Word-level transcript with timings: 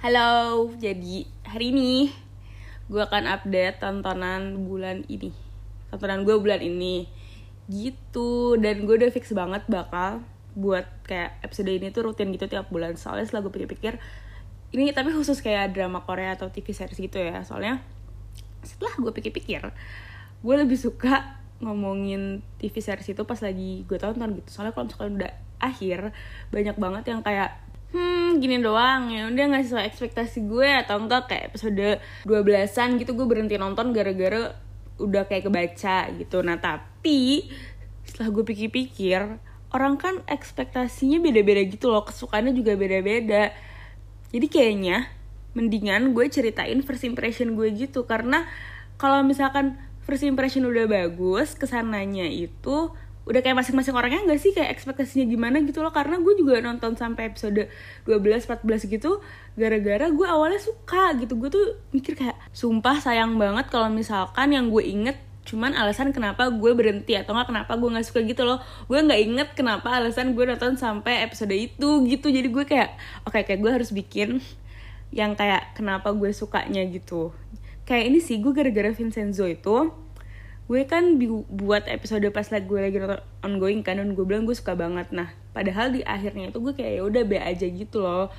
Halo, 0.00 0.72
jadi 0.80 1.28
hari 1.44 1.76
ini 1.76 2.08
gue 2.88 3.04
akan 3.04 3.36
update 3.36 3.84
tontonan 3.84 4.64
bulan 4.64 5.04
ini. 5.12 5.28
Tontonan 5.92 6.24
gue 6.24 6.40
bulan 6.40 6.64
ini. 6.64 7.04
Gitu, 7.68 8.56
dan 8.64 8.88
gue 8.88 8.96
udah 8.96 9.12
fix 9.12 9.36
banget 9.36 9.60
bakal 9.68 10.24
buat 10.56 10.88
kayak 11.04 11.44
episode 11.44 11.68
ini 11.68 11.92
tuh 11.92 12.08
rutin 12.08 12.32
gitu 12.32 12.48
tiap 12.48 12.72
bulan. 12.72 12.96
Soalnya 12.96 13.28
setelah 13.28 13.44
gue 13.44 13.52
pikir-pikir 13.60 14.00
Ini 14.72 14.96
tapi 14.96 15.12
khusus 15.12 15.36
kayak 15.44 15.76
drama 15.76 16.00
Korea 16.00 16.32
atau 16.32 16.48
TV 16.48 16.72
series 16.72 16.96
gitu 16.96 17.20
ya. 17.20 17.44
Soalnya 17.44 17.84
setelah 18.64 18.96
gue 18.96 19.12
pikir-pikir 19.12 19.68
Gue 20.40 20.54
lebih 20.56 20.80
suka 20.80 21.44
ngomongin 21.60 22.40
TV 22.56 22.72
series 22.80 23.12
itu 23.12 23.20
pas 23.28 23.36
lagi 23.44 23.84
gue 23.84 23.98
tonton 24.00 24.32
gitu. 24.32 24.48
Soalnya 24.48 24.72
kalau 24.72 24.88
misalkan 24.88 25.20
udah 25.20 25.32
akhir 25.60 26.16
Banyak 26.48 26.80
banget 26.80 27.04
yang 27.12 27.20
kayak 27.20 27.60
hmm 27.92 28.19
gini 28.38 28.62
doang. 28.62 29.10
Ya 29.10 29.26
udah 29.26 29.44
nggak 29.50 29.64
sesuai 29.66 29.84
ekspektasi 29.90 30.46
gue 30.46 30.70
atau 30.86 31.02
enggak 31.02 31.26
kayak 31.26 31.50
episode 31.50 31.98
12-an 32.22 33.02
gitu 33.02 33.18
gue 33.18 33.26
berhenti 33.26 33.58
nonton 33.58 33.90
gara-gara 33.90 34.54
udah 35.02 35.26
kayak 35.26 35.50
kebaca 35.50 35.98
gitu. 36.14 36.44
Nah 36.46 36.62
tapi 36.62 37.50
setelah 38.06 38.30
gue 38.30 38.44
pikir-pikir 38.46 39.20
orang 39.74 39.94
kan 39.98 40.22
ekspektasinya 40.26 41.18
beda-beda 41.22 41.62
gitu 41.66 41.90
loh 41.90 42.06
kesukaannya 42.06 42.54
juga 42.54 42.78
beda-beda. 42.78 43.50
Jadi 44.30 44.46
kayaknya 44.46 45.10
mendingan 45.58 46.14
gue 46.14 46.30
ceritain 46.30 46.78
first 46.86 47.02
impression 47.02 47.58
gue 47.58 47.74
gitu 47.74 48.06
karena 48.06 48.46
kalau 49.00 49.26
misalkan 49.26 49.80
first 50.06 50.22
impression 50.22 50.62
udah 50.66 50.86
bagus 50.86 51.58
ke 51.58 51.66
sananya 51.66 52.26
itu 52.28 52.94
udah 53.30 53.40
kayak 53.46 53.62
masing-masing 53.62 53.94
orangnya 53.94 54.26
nggak 54.26 54.40
sih? 54.42 54.50
Kayak 54.50 54.74
ekspektasinya 54.74 55.30
gimana 55.30 55.62
gitu 55.62 55.78
loh. 55.86 55.94
Karena 55.94 56.18
gue 56.18 56.34
juga 56.34 56.58
nonton 56.58 56.98
sampai 56.98 57.30
episode 57.30 57.70
12 58.10 58.50
14 58.50 58.90
gitu 58.90 59.22
gara-gara 59.54 60.10
gue 60.10 60.26
awalnya 60.26 60.58
suka 60.58 61.14
gitu. 61.22 61.38
Gue 61.38 61.50
tuh 61.54 61.78
mikir 61.94 62.18
kayak 62.18 62.34
sumpah 62.50 62.98
sayang 62.98 63.38
banget 63.38 63.70
kalau 63.70 63.86
misalkan 63.86 64.50
yang 64.50 64.66
gue 64.74 64.82
inget 64.82 65.14
cuman 65.40 65.72
alasan 65.72 66.12
kenapa 66.12 66.52
gue 66.52 66.72
berhenti 66.76 67.16
atau 67.16 67.32
nggak 67.32 67.48
kenapa 67.48 67.72
gue 67.78 67.88
nggak 67.94 68.06
suka 68.10 68.20
gitu 68.26 68.42
loh. 68.42 68.58
Gue 68.90 68.98
nggak 68.98 69.20
inget 69.22 69.48
kenapa 69.54 70.02
alasan 70.02 70.34
gue 70.34 70.44
nonton 70.50 70.74
sampai 70.74 71.22
episode 71.22 71.54
itu 71.54 71.88
gitu. 72.10 72.26
Jadi 72.34 72.50
gue 72.50 72.64
kayak 72.66 72.98
oke 73.22 73.38
okay, 73.38 73.46
kayak 73.46 73.62
gue 73.62 73.70
harus 73.70 73.94
bikin 73.94 74.42
yang 75.14 75.38
kayak 75.38 75.78
kenapa 75.78 76.10
gue 76.10 76.34
sukanya 76.34 76.82
gitu. 76.90 77.30
Kayak 77.86 78.10
ini 78.10 78.18
sih 78.18 78.42
gue 78.42 78.50
gara-gara 78.50 78.90
Vincenzo 78.90 79.46
itu 79.46 79.90
gue 80.70 80.86
kan 80.86 81.18
buat 81.50 81.90
episode 81.90 82.22
pas 82.30 82.46
lagi 82.46 82.70
gue 82.70 82.78
lagi 82.78 82.96
nonton 83.02 83.18
ongoing 83.42 83.82
kan 83.82 83.98
dan 83.98 84.14
gue 84.14 84.22
bilang 84.22 84.46
gue 84.46 84.54
suka 84.54 84.78
banget. 84.78 85.10
Nah 85.10 85.34
padahal 85.50 85.90
di 85.90 86.06
akhirnya 86.06 86.54
itu 86.54 86.62
gue 86.62 86.78
kayak 86.78 86.92
ya 86.94 87.02
udah 87.02 87.22
be 87.26 87.42
aja 87.42 87.66
gitu 87.66 87.98
loh. 87.98 88.30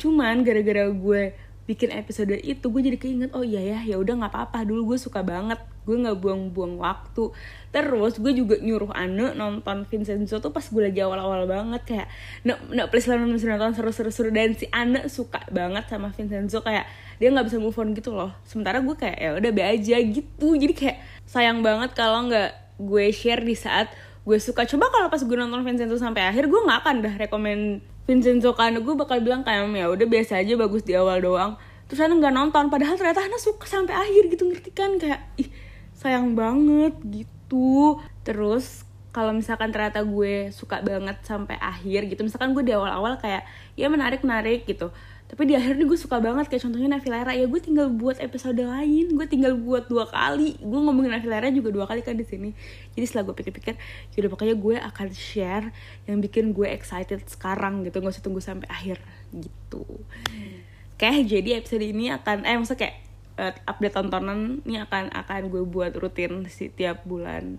Cuman 0.00 0.40
gara-gara 0.48 0.88
gue 0.88 1.36
bikin 1.64 1.96
episode 1.96 2.36
itu 2.44 2.68
gue 2.68 2.82
jadi 2.84 2.98
keinget 3.00 3.30
oh 3.32 3.40
iya 3.40 3.60
ya 3.64 3.78
ya 3.84 3.96
udah 3.96 4.20
nggak 4.20 4.32
apa-apa 4.36 4.68
dulu 4.68 4.92
gue 4.94 4.98
suka 5.00 5.24
banget 5.24 5.56
gue 5.84 5.96
nggak 6.00 6.16
buang-buang 6.16 6.80
waktu. 6.80 7.30
Terus 7.68 8.16
gue 8.16 8.32
juga 8.32 8.56
nyuruh 8.56 8.90
Ane 8.96 9.36
nonton 9.36 9.84
Vincenzo 9.84 10.40
tuh 10.40 10.50
pas 10.50 10.64
gue 10.64 10.82
lagi 10.82 11.00
awal-awal 11.04 11.44
banget 11.44 11.82
kayak 11.84 12.08
no, 12.48 12.56
no 12.72 12.88
please 12.88 13.06
lah 13.06 13.20
nonton 13.20 13.36
nonton 13.36 13.76
seru-seru 13.76 14.32
dan 14.32 14.56
si 14.56 14.64
Ane 14.72 15.06
suka 15.12 15.44
banget 15.52 15.84
sama 15.88 16.08
Vincenzo 16.16 16.64
kayak 16.64 16.88
dia 17.20 17.28
nggak 17.30 17.46
bisa 17.52 17.60
move 17.60 17.76
on 17.76 17.92
gitu 17.92 18.16
loh. 18.16 18.32
Sementara 18.48 18.80
gue 18.80 18.96
kayak 18.96 19.18
ya 19.20 19.30
udah 19.36 19.50
be 19.52 19.62
aja 19.62 19.96
gitu. 20.00 20.56
Jadi 20.56 20.72
kayak 20.72 20.98
sayang 21.28 21.60
banget 21.60 21.92
kalau 21.92 22.32
nggak 22.32 22.80
gue 22.80 23.06
share 23.12 23.44
di 23.44 23.54
saat 23.54 23.92
gue 24.24 24.38
suka. 24.40 24.64
Coba 24.64 24.88
kalau 24.88 25.12
pas 25.12 25.20
gue 25.20 25.36
nonton 25.36 25.60
Vincenzo 25.60 26.00
sampai 26.00 26.24
akhir 26.24 26.48
gue 26.48 26.60
nggak 26.64 26.78
akan 26.80 26.96
dah 27.04 27.14
rekomend 27.20 27.84
Vincenzo 28.04 28.52
karena 28.52 28.84
gue 28.84 28.94
bakal 28.96 29.24
bilang 29.24 29.40
kayak 29.42 29.64
ya 29.72 29.86
udah 29.88 30.06
biasa 30.06 30.44
aja 30.44 30.54
bagus 30.60 30.84
di 30.84 30.92
awal 30.92 31.24
doang. 31.24 31.56
Terus 31.88 32.00
Ana 32.04 32.16
nggak 32.16 32.34
nonton 32.36 32.64
padahal 32.68 32.96
ternyata 33.00 33.24
Ana 33.24 33.36
suka 33.40 33.64
sampai 33.64 33.96
akhir 33.96 34.32
gitu 34.32 34.44
ngerti 34.48 34.70
kan? 34.72 34.96
Kayak 35.00 35.24
ih 35.40 35.48
sayang 35.96 36.36
banget 36.36 36.96
gitu. 37.04 38.00
Terus 38.24 38.84
kalau 39.14 39.30
misalkan 39.30 39.70
ternyata 39.70 40.02
gue 40.02 40.50
suka 40.50 40.82
banget 40.82 41.22
sampai 41.22 41.54
akhir 41.62 42.10
gitu 42.10 42.26
misalkan 42.26 42.50
gue 42.50 42.66
di 42.66 42.74
awal-awal 42.74 43.14
kayak 43.22 43.46
ya 43.78 43.86
menarik 43.86 44.26
menarik 44.26 44.66
gitu 44.66 44.90
tapi 45.34 45.50
di 45.50 45.58
akhirnya 45.58 45.82
gue 45.82 45.98
suka 45.98 46.22
banget 46.22 46.46
kayak 46.46 46.62
contohnya 46.62 46.94
Navilera. 46.94 47.34
Ya 47.34 47.50
gue 47.50 47.58
tinggal 47.58 47.90
buat 47.90 48.22
episode 48.22 48.54
lain. 48.54 49.18
Gue 49.18 49.26
tinggal 49.26 49.58
buat 49.58 49.90
dua 49.90 50.06
kali. 50.06 50.54
Gue 50.62 50.78
ngomongin 50.78 51.10
Navilera 51.10 51.50
juga 51.50 51.74
dua 51.74 51.90
kali 51.90 52.06
kan 52.06 52.14
di 52.14 52.22
sini. 52.22 52.54
Jadi 52.94 53.02
setelah 53.02 53.26
gue 53.26 53.42
pikir-pikir 53.42 53.74
yaudah 54.14 54.30
pokoknya 54.30 54.54
gue 54.54 54.78
akan 54.78 55.08
share 55.10 55.74
yang 56.06 56.22
bikin 56.22 56.54
gue 56.54 56.70
excited 56.70 57.18
sekarang 57.26 57.82
gitu. 57.82 57.98
Nggak 57.98 58.14
usah 58.14 58.22
tunggu 58.22 58.38
sampai 58.38 58.70
akhir 58.70 59.02
gitu. 59.34 59.82
Kayak 61.02 61.26
jadi 61.26 61.50
episode 61.58 61.82
ini 61.82 62.14
akan 62.14 62.46
eh 62.46 62.54
maksudnya 62.54 62.86
kayak 62.86 62.96
uh, 63.42 63.52
update 63.66 63.94
tontonan 63.98 64.62
ini 64.62 64.78
akan 64.86 65.10
akan 65.10 65.50
gue 65.50 65.66
buat 65.66 65.98
rutin 65.98 66.46
setiap 66.46 67.02
bulan 67.02 67.58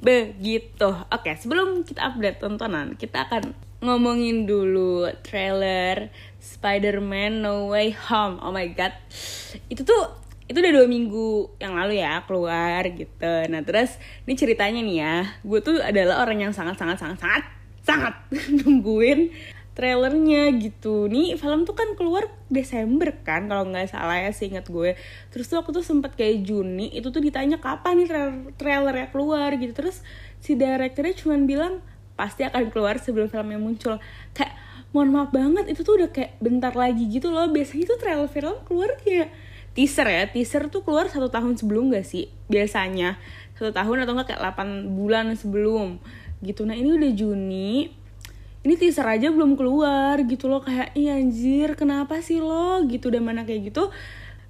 begitu. 0.00 0.90
Oke 1.08 1.32
sebelum 1.36 1.84
kita 1.84 2.12
update 2.12 2.40
tontonan 2.40 2.96
kita 2.96 3.28
akan 3.28 3.56
ngomongin 3.80 4.48
dulu 4.48 5.08
trailer 5.20 6.08
Spider-Man 6.40 7.44
No 7.44 7.70
Way 7.72 7.96
Home. 8.08 8.40
Oh 8.40 8.52
my 8.52 8.68
god. 8.72 8.92
Itu 9.68 9.84
tuh 9.84 10.26
itu 10.46 10.62
udah 10.62 10.72
dua 10.78 10.86
minggu 10.86 11.58
yang 11.58 11.74
lalu 11.74 11.98
ya 11.98 12.22
keluar 12.24 12.82
gitu. 12.86 13.34
Nah 13.50 13.60
terus 13.66 13.98
ini 14.24 14.34
ceritanya 14.38 14.80
nih 14.80 14.96
ya 15.02 15.16
gue 15.42 15.60
tuh 15.60 15.82
adalah 15.82 16.22
orang 16.22 16.38
yang 16.46 16.52
sangat 16.54 16.78
sangat 16.78 17.02
sangat 17.02 17.18
sangat 17.18 17.44
sangat 17.82 18.14
nungguin 18.62 19.30
trailernya 19.76 20.56
gitu. 20.56 21.04
Nih 21.06 21.36
film 21.36 21.68
tuh 21.68 21.76
kan 21.76 21.92
keluar 22.00 22.32
Desember 22.48 23.12
kan 23.20 23.44
kalau 23.44 23.68
nggak 23.68 23.92
salah 23.92 24.24
ya 24.24 24.32
seingat 24.32 24.72
gue. 24.72 24.96
Terus 25.28 25.52
tuh 25.52 25.60
aku 25.60 25.76
tuh 25.76 25.84
sempet 25.84 26.16
kayak 26.16 26.48
Juni 26.48 26.88
itu 26.96 27.12
tuh 27.12 27.20
ditanya 27.20 27.60
kapan 27.60 28.00
nih 28.00 28.08
trailer 28.08 28.34
trailernya 28.56 29.08
keluar 29.12 29.52
gitu. 29.60 29.76
Terus 29.76 30.00
si 30.40 30.56
direkturnya 30.56 31.12
cuma 31.12 31.36
bilang 31.44 31.84
pasti 32.16 32.48
akan 32.48 32.72
keluar 32.72 32.96
sebelum 32.96 33.28
filmnya 33.28 33.60
muncul. 33.60 34.00
Kayak 34.32 34.56
mohon 34.96 35.12
maaf 35.12 35.28
banget 35.28 35.68
itu 35.68 35.84
tuh 35.84 36.00
udah 36.00 36.08
kayak 36.08 36.40
bentar 36.40 36.72
lagi 36.72 37.04
gitu 37.12 37.28
loh. 37.28 37.52
Biasanya 37.52 37.84
tuh 37.84 37.98
trailer 38.00 38.32
film 38.32 38.56
keluar 38.64 38.96
kayak 39.04 39.28
teaser 39.76 40.08
ya. 40.08 40.24
Teaser 40.32 40.72
tuh 40.72 40.88
keluar 40.88 41.12
satu 41.12 41.28
tahun 41.28 41.60
sebelum 41.60 41.92
gak 41.92 42.08
sih? 42.08 42.32
Biasanya. 42.48 43.20
Satu 43.60 43.76
tahun 43.76 44.08
atau 44.08 44.16
enggak 44.16 44.32
kayak 44.32 44.56
8 44.56 44.96
bulan 44.96 45.36
sebelum 45.36 46.00
gitu. 46.40 46.64
Nah 46.64 46.72
ini 46.72 46.96
udah 46.96 47.12
Juni 47.12 47.92
ini 48.66 48.74
teaser 48.74 49.06
aja 49.06 49.30
belum 49.30 49.54
keluar 49.54 50.18
gitu 50.26 50.50
loh 50.50 50.58
kayak 50.58 50.90
iya 50.98 51.14
anjir 51.14 51.78
kenapa 51.78 52.18
sih 52.18 52.42
lo? 52.42 52.82
Gitu 52.82 53.14
dan 53.14 53.22
mana 53.22 53.46
kayak 53.46 53.70
gitu 53.70 53.94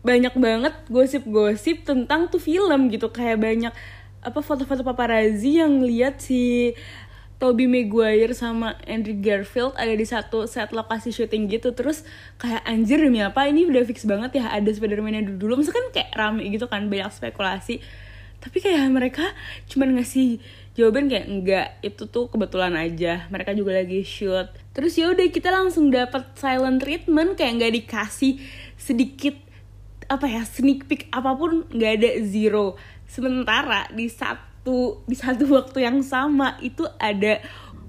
banyak 0.00 0.32
banget 0.41 0.75
gosip-gosip 0.88 1.84
tentang 1.84 2.32
tuh 2.32 2.41
film 2.41 2.88
gitu. 2.88 3.12
Kayak 3.12 3.44
banyak 3.44 3.72
apa 4.25 4.41
foto-foto 4.41 4.81
paparazzi 4.81 5.60
yang 5.60 5.84
lihat 5.84 6.25
si 6.25 6.72
Tobey 7.37 7.69
Maguire 7.69 8.32
sama 8.32 8.81
Andrew 8.88 9.12
Garfield 9.21 9.77
ada 9.77 9.93
di 9.93 10.09
satu 10.09 10.48
set 10.48 10.72
lokasi 10.72 11.12
syuting 11.12 11.53
gitu. 11.53 11.77
Terus 11.77 12.00
kayak 12.41 12.65
anjir 12.65 12.97
demi 12.97 13.21
apa? 13.21 13.44
Ini 13.44 13.69
udah 13.69 13.84
fix 13.84 14.09
banget 14.09 14.41
ya 14.41 14.48
ada 14.48 14.72
Spider-Man 14.72 15.12
yang 15.12 15.27
dulu. 15.28 15.53
Dulu 15.53 15.54
misalkan 15.60 15.93
kayak 15.93 16.16
rame 16.16 16.48
gitu 16.48 16.65
kan 16.65 16.88
banyak 16.88 17.12
spekulasi. 17.12 17.84
Tapi 18.41 18.56
kayak 18.65 18.88
mereka 18.88 19.37
cuman 19.69 20.00
ngasih 20.00 20.41
jawaban 20.77 21.09
kayak 21.09 21.27
enggak 21.27 21.69
itu 21.81 22.05
tuh 22.07 22.29
kebetulan 22.29 22.77
aja. 22.77 23.25
Mereka 23.33 23.57
juga 23.57 23.81
lagi 23.81 24.05
shoot. 24.05 24.53
Terus 24.77 24.93
ya 25.01 25.09
udah 25.11 25.27
kita 25.33 25.49
langsung 25.49 25.89
dapat 25.89 26.37
silent 26.37 26.85
treatment 26.85 27.35
kayak 27.41 27.53
nggak 27.57 27.75
dikasih 27.83 28.37
sedikit 28.77 29.35
apa 30.07 30.29
ya 30.31 30.47
sneak 30.47 30.87
peek 30.87 31.09
apa 31.11 31.33
pun 31.35 31.65
nggak 31.73 31.93
ada 31.97 32.11
zero. 32.29 32.77
Sementara 33.09 33.89
di 33.89 34.07
satu 34.13 35.01
di 35.09 35.17
satu 35.17 35.49
waktu 35.57 35.89
yang 35.89 36.05
sama 36.05 36.61
itu 36.61 36.85
ada 37.01 37.41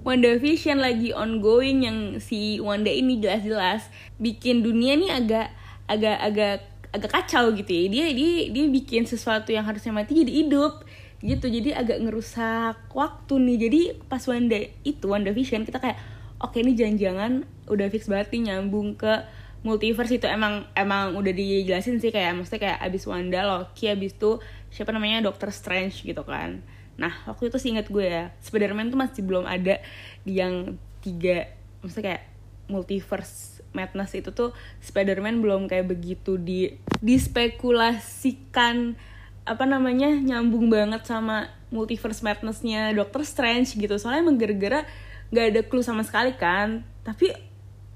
WandaVision 0.08 0.80
lagi 0.80 1.12
ongoing 1.12 1.84
yang 1.84 1.98
si 2.24 2.56
Wanda 2.64 2.88
ini 2.88 3.20
jelas-jelas 3.20 3.92
bikin 4.16 4.64
dunia 4.64 4.96
nih 4.96 5.12
agak 5.12 5.48
agak 5.84 6.18
agak 6.24 6.56
agak 6.88 7.10
kacau 7.12 7.52
gitu 7.52 7.68
ya. 7.68 7.84
Dia 7.92 8.06
dia 8.16 8.48
dia 8.48 8.64
bikin 8.72 9.04
sesuatu 9.04 9.52
yang 9.52 9.68
harusnya 9.68 9.92
mati 9.92 10.24
jadi 10.24 10.32
hidup 10.32 10.87
gitu. 11.22 11.46
Jadi 11.50 11.74
agak 11.74 11.98
ngerusak 12.02 12.94
waktu 12.94 13.34
nih. 13.42 13.56
Jadi 13.66 13.80
pas 14.06 14.22
Wanda 14.26 14.58
itu 14.86 15.06
Wanda 15.06 15.34
Vision 15.34 15.66
kita 15.66 15.82
kayak 15.82 15.98
oke 16.38 16.54
ini 16.58 16.78
jangan-jangan 16.78 17.42
udah 17.66 17.86
fix 17.90 18.06
banget 18.06 18.38
nih 18.38 18.54
nyambung 18.54 18.94
ke 18.94 19.26
multiverse 19.66 20.14
itu. 20.14 20.26
Emang 20.30 20.70
emang 20.78 21.18
udah 21.18 21.32
dijelasin 21.34 21.98
sih 21.98 22.14
kayak 22.14 22.38
maksudnya 22.38 22.70
kayak 22.70 22.78
abis 22.86 23.02
Wanda 23.10 23.42
Loki 23.42 23.90
abis 23.90 24.14
itu 24.14 24.38
siapa 24.70 24.94
namanya 24.94 25.26
Doctor 25.26 25.50
Strange 25.50 26.06
gitu 26.06 26.22
kan. 26.22 26.62
Nah 26.98 27.14
waktu 27.26 27.50
itu 27.50 27.58
sih 27.58 27.74
inget 27.74 27.90
gue 27.90 28.06
ya 28.06 28.30
Spiderman 28.38 28.94
tuh 28.94 28.98
masih 28.98 29.26
belum 29.26 29.46
ada 29.46 29.82
di 30.22 30.38
yang 30.38 30.78
tiga 31.02 31.50
maksudnya 31.82 32.14
kayak 32.14 32.22
multiverse 32.68 33.64
madness 33.72 34.14
itu 34.14 34.30
tuh 34.34 34.52
Spiderman 34.82 35.40
belum 35.40 35.68
kayak 35.70 35.88
begitu 35.88 36.36
di 36.36 36.74
dispekulasikan 36.98 38.98
apa 39.48 39.64
namanya 39.64 40.12
nyambung 40.12 40.68
banget 40.68 41.08
sama 41.08 41.48
multiverse 41.72 42.20
madnessnya 42.20 42.92
Doctor 42.92 43.24
Strange 43.24 43.72
gitu. 43.76 43.96
Soalnya 43.96 44.24
emang 44.24 44.36
gara-gara 44.36 44.84
nggak 45.32 45.46
ada 45.52 45.60
clue 45.64 45.84
sama 45.84 46.04
sekali 46.04 46.36
kan. 46.36 46.84
Tapi 47.04 47.32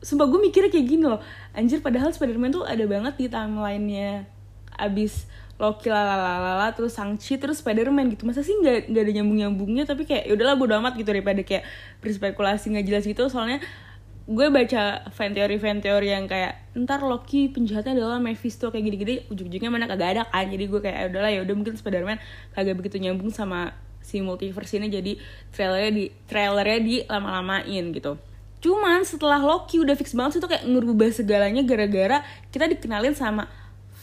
sumpah 0.03 0.27
gue 0.27 0.41
mikirnya 0.41 0.73
kayak 0.73 0.87
gini 0.89 1.05
loh. 1.05 1.21
Anjir 1.53 1.85
padahal 1.85 2.11
Spider-Man 2.11 2.53
tuh 2.53 2.65
ada 2.65 2.85
banget 2.89 3.15
di 3.21 3.27
timelinenya. 3.29 4.27
Abis 4.73 5.29
Loki 5.61 5.93
lalalala 5.93 6.75
terus 6.75 6.97
Shang-Chi 6.97 7.39
terus 7.39 7.63
Spider-Man 7.63 8.11
gitu. 8.17 8.27
Masa 8.27 8.43
sih 8.43 8.57
nggak 8.57 8.91
nggak 8.91 9.03
ada 9.05 9.13
nyambung 9.15 9.39
nyambungnya 9.39 9.85
tapi 9.87 10.09
kayak 10.09 10.27
ya 10.27 10.33
udahlah 10.35 10.57
bodo 10.59 10.75
amat 10.81 10.99
gitu 10.99 11.13
daripada 11.13 11.39
kayak 11.47 11.63
berspekulasi 12.03 12.73
nggak 12.75 12.87
jelas 12.89 13.05
gitu. 13.07 13.23
Soalnya 13.31 13.63
gue 14.23 14.47
baca 14.55 15.03
fan 15.11 15.35
teori 15.35 15.59
fan 15.59 15.83
teori 15.83 16.15
yang 16.15 16.31
kayak 16.31 16.63
ntar 16.79 17.03
Loki 17.03 17.51
penjahatnya 17.51 17.99
adalah 17.99 18.23
Mephisto 18.23 18.71
kayak 18.71 18.85
gini-gini 18.87 19.15
ujung-ujungnya 19.29 19.71
mana 19.71 19.91
kagak 19.91 20.19
ada 20.19 20.23
kan. 20.31 20.47
Jadi 20.47 20.65
gue 20.71 20.81
kayak 20.81 20.97
ya 20.97 21.07
udahlah 21.11 21.31
ya 21.35 21.41
udah 21.43 21.55
mungkin 21.59 21.75
Spider-Man 21.75 22.19
kagak 22.55 22.79
begitu 22.79 23.03
nyambung 23.03 23.35
sama 23.35 23.75
si 24.03 24.19
multiverse 24.23 24.79
ini 24.79 24.91
jadi 24.91 25.13
trailernya 25.55 25.93
di 25.95 26.05
trailernya 26.31 26.81
di 26.83 26.97
lama-lamain 27.07 27.85
gitu. 27.95 28.19
Cuman 28.63 29.03
setelah 29.03 29.43
Loki 29.43 29.83
udah 29.83 29.99
fix 29.99 30.15
banget 30.15 30.39
sih 30.39 30.41
tuh 30.43 30.51
kayak 30.51 30.71
ngerubah 30.71 31.11
segalanya 31.11 31.67
gara-gara 31.67 32.23
kita 32.55 32.71
dikenalin 32.71 33.19
sama 33.19 33.51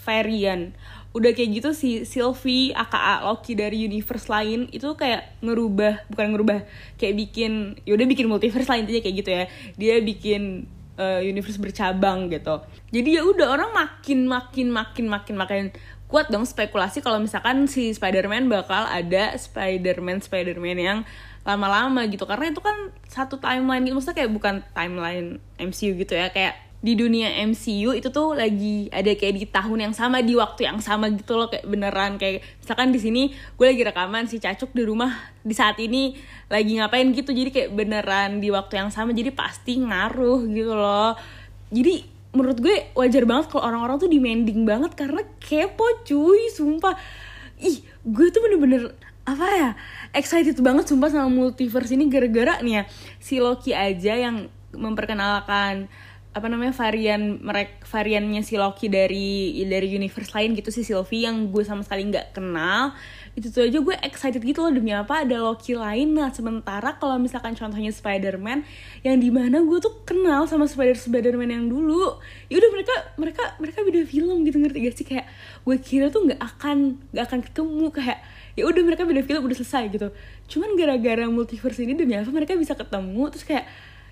varian 0.04 0.76
udah 1.10 1.32
kayak 1.34 1.50
gitu 1.58 1.70
si 1.74 2.06
Sylvie 2.06 2.70
aka 2.78 3.26
Loki 3.26 3.58
dari 3.58 3.90
universe 3.90 4.30
lain 4.30 4.70
itu 4.70 4.94
kayak 4.94 5.42
ngerubah 5.42 6.06
bukan 6.06 6.28
ngerubah 6.38 6.60
kayak 7.02 7.18
bikin 7.18 7.82
ya 7.82 7.98
udah 7.98 8.06
bikin 8.06 8.30
multiverse 8.30 8.70
lain 8.70 8.86
aja 8.86 9.02
kayak 9.02 9.16
gitu 9.26 9.30
ya. 9.34 9.44
Dia 9.74 9.96
bikin 10.06 10.70
uh, 11.02 11.22
universe 11.26 11.58
bercabang 11.58 12.30
gitu. 12.30 12.62
Jadi 12.94 13.10
ya 13.18 13.26
udah 13.26 13.50
orang 13.50 13.74
makin 13.74 14.30
makin 14.30 14.68
makin 14.70 15.06
makin 15.10 15.36
makin 15.40 15.64
kuat 16.06 16.30
dong 16.30 16.46
spekulasi 16.46 17.02
kalau 17.02 17.18
misalkan 17.18 17.66
si 17.66 17.90
Spider-Man 17.90 18.46
bakal 18.50 18.86
ada 18.86 19.34
Spider-Man 19.34 20.22
Spider-Man 20.22 20.78
yang 20.78 21.00
lama-lama 21.42 22.06
gitu. 22.06 22.30
Karena 22.30 22.54
itu 22.54 22.62
kan 22.62 22.94
satu 23.10 23.42
timeline 23.42 23.82
gitu. 23.82 23.98
Maksudnya 23.98 24.18
kayak 24.22 24.32
bukan 24.34 24.56
timeline 24.78 25.42
MCU 25.58 25.98
gitu 25.98 26.14
ya 26.14 26.30
kayak 26.30 26.69
di 26.80 26.96
dunia 26.96 27.28
MCU 27.44 27.92
itu 27.92 28.08
tuh 28.08 28.40
lagi 28.40 28.88
ada 28.96 29.12
kayak 29.12 29.34
di 29.36 29.44
tahun 29.52 29.92
yang 29.92 29.96
sama 29.96 30.24
di 30.24 30.32
waktu 30.40 30.64
yang 30.64 30.80
sama 30.80 31.12
gitu 31.12 31.36
loh 31.36 31.52
kayak 31.52 31.68
beneran. 31.68 32.16
Kayak 32.16 32.48
misalkan 32.64 32.96
di 32.96 33.00
sini 33.04 33.22
gue 33.60 33.66
lagi 33.68 33.84
rekaman 33.84 34.32
si 34.32 34.40
Cacuk 34.40 34.72
di 34.72 34.88
rumah 34.88 35.12
di 35.44 35.52
saat 35.52 35.76
ini 35.84 36.16
lagi 36.48 36.80
ngapain 36.80 37.12
gitu. 37.12 37.36
Jadi 37.36 37.52
kayak 37.52 37.70
beneran 37.76 38.40
di 38.40 38.48
waktu 38.48 38.80
yang 38.80 38.90
sama 38.96 39.12
jadi 39.12 39.36
pasti 39.36 39.84
ngaruh 39.84 40.48
gitu 40.48 40.72
loh. 40.72 41.20
Jadi 41.68 42.08
menurut 42.32 42.64
gue 42.64 42.96
wajar 42.96 43.28
banget 43.28 43.52
kalau 43.52 43.68
orang-orang 43.68 44.00
tuh 44.00 44.08
demanding 44.08 44.64
banget 44.64 44.96
karena 44.96 45.20
kepo 45.44 45.84
cuy 46.08 46.48
sumpah. 46.48 46.96
Ih 47.60 47.84
gue 48.08 48.28
tuh 48.32 48.40
bener-bener 48.40 48.96
apa 49.28 49.46
ya 49.52 49.70
excited 50.16 50.56
banget 50.64 50.90
sumpah 50.90 51.12
sama 51.12 51.30
multiverse 51.30 51.94
ini 51.94 52.10
gara-gara 52.10 52.64
nih 52.66 52.82
ya 52.82 52.84
si 53.22 53.38
Loki 53.38 53.78
aja 53.78 54.16
yang 54.16 54.50
memperkenalkan 54.74 55.92
apa 56.30 56.46
namanya 56.46 56.78
varian 56.78 57.42
merek 57.42 57.82
variannya 57.90 58.46
si 58.46 58.54
Loki 58.54 58.86
dari 58.86 59.58
dari 59.66 59.90
universe 59.90 60.30
lain 60.38 60.54
gitu 60.54 60.70
si 60.70 60.86
Sylvie 60.86 61.26
yang 61.26 61.50
gue 61.50 61.66
sama 61.66 61.82
sekali 61.82 62.06
nggak 62.06 62.38
kenal. 62.38 62.94
Itu 63.34 63.50
tuh 63.50 63.66
aja 63.66 63.82
gue 63.82 63.96
excited 64.06 64.38
gitu 64.46 64.62
loh 64.62 64.70
demi 64.70 64.94
apa 64.94 65.26
ada 65.26 65.42
Loki 65.42 65.74
lain. 65.74 66.14
Nah 66.14 66.30
sementara 66.30 67.02
kalau 67.02 67.18
misalkan 67.18 67.58
contohnya 67.58 67.90
Spider-Man 67.90 68.62
yang 69.02 69.18
di 69.18 69.34
mana 69.34 69.66
gue 69.66 69.78
tuh 69.82 70.06
kenal 70.06 70.46
sama 70.46 70.70
Spider 70.70 70.94
Spider-Man 70.94 71.50
yang 71.50 71.66
dulu. 71.66 72.22
Ya 72.46 72.62
udah 72.62 72.70
mereka 72.78 72.96
mereka 73.18 73.44
mereka 73.58 73.80
beda 73.82 74.02
film 74.06 74.46
gitu 74.46 74.58
ngerti 74.62 74.78
gak 74.86 74.96
sih? 75.02 75.06
Kayak 75.10 75.26
gue 75.66 75.76
kira 75.82 76.14
tuh 76.14 76.30
nggak 76.30 76.42
akan 76.46 76.78
nggak 77.10 77.26
akan 77.26 77.40
ketemu 77.42 77.86
kayak 77.90 78.20
ya 78.54 78.64
udah 78.70 78.82
mereka 78.86 79.02
beda 79.02 79.26
film 79.26 79.42
udah 79.50 79.58
selesai 79.58 79.84
gitu. 79.98 80.14
Cuman 80.46 80.78
gara-gara 80.78 81.26
multiverse 81.26 81.82
ini 81.82 81.98
demi 81.98 82.14
apa 82.22 82.30
mereka 82.30 82.54
bisa 82.54 82.78
ketemu? 82.78 83.34
Terus 83.34 83.46
kayak 83.50 83.66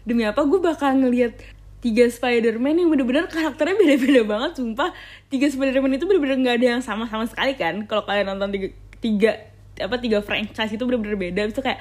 demi 0.08 0.24
apa 0.24 0.40
gue 0.48 0.60
bakal 0.64 0.98
ngelihat 0.98 1.36
tiga 1.78 2.10
Spider-Man 2.10 2.82
yang 2.82 2.90
bener-bener 2.90 3.30
karakternya 3.30 3.78
beda-beda 3.78 4.22
banget 4.26 4.52
sumpah. 4.58 4.92
Tiga 5.30 5.48
Spider-Man 5.48 5.98
itu 5.98 6.06
bener-bener 6.10 6.38
nggak 6.42 6.56
ada 6.62 6.68
yang 6.78 6.82
sama-sama 6.82 7.30
sekali 7.30 7.54
kan. 7.54 7.86
Kalau 7.86 8.04
kalian 8.04 8.34
nonton 8.34 8.50
tiga, 8.54 8.68
tiga 8.98 9.32
apa 9.78 9.96
tiga 10.02 10.20
franchise 10.26 10.74
itu 10.74 10.84
bener-bener 10.84 11.18
beda. 11.18 11.54
Itu 11.54 11.62
kayak 11.62 11.78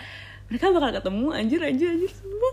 mereka 0.46 0.70
bakal 0.70 0.90
ketemu 1.02 1.26
anjir 1.34 1.58
anjir 1.58 1.88
anjir 1.90 2.10
semua 2.12 2.50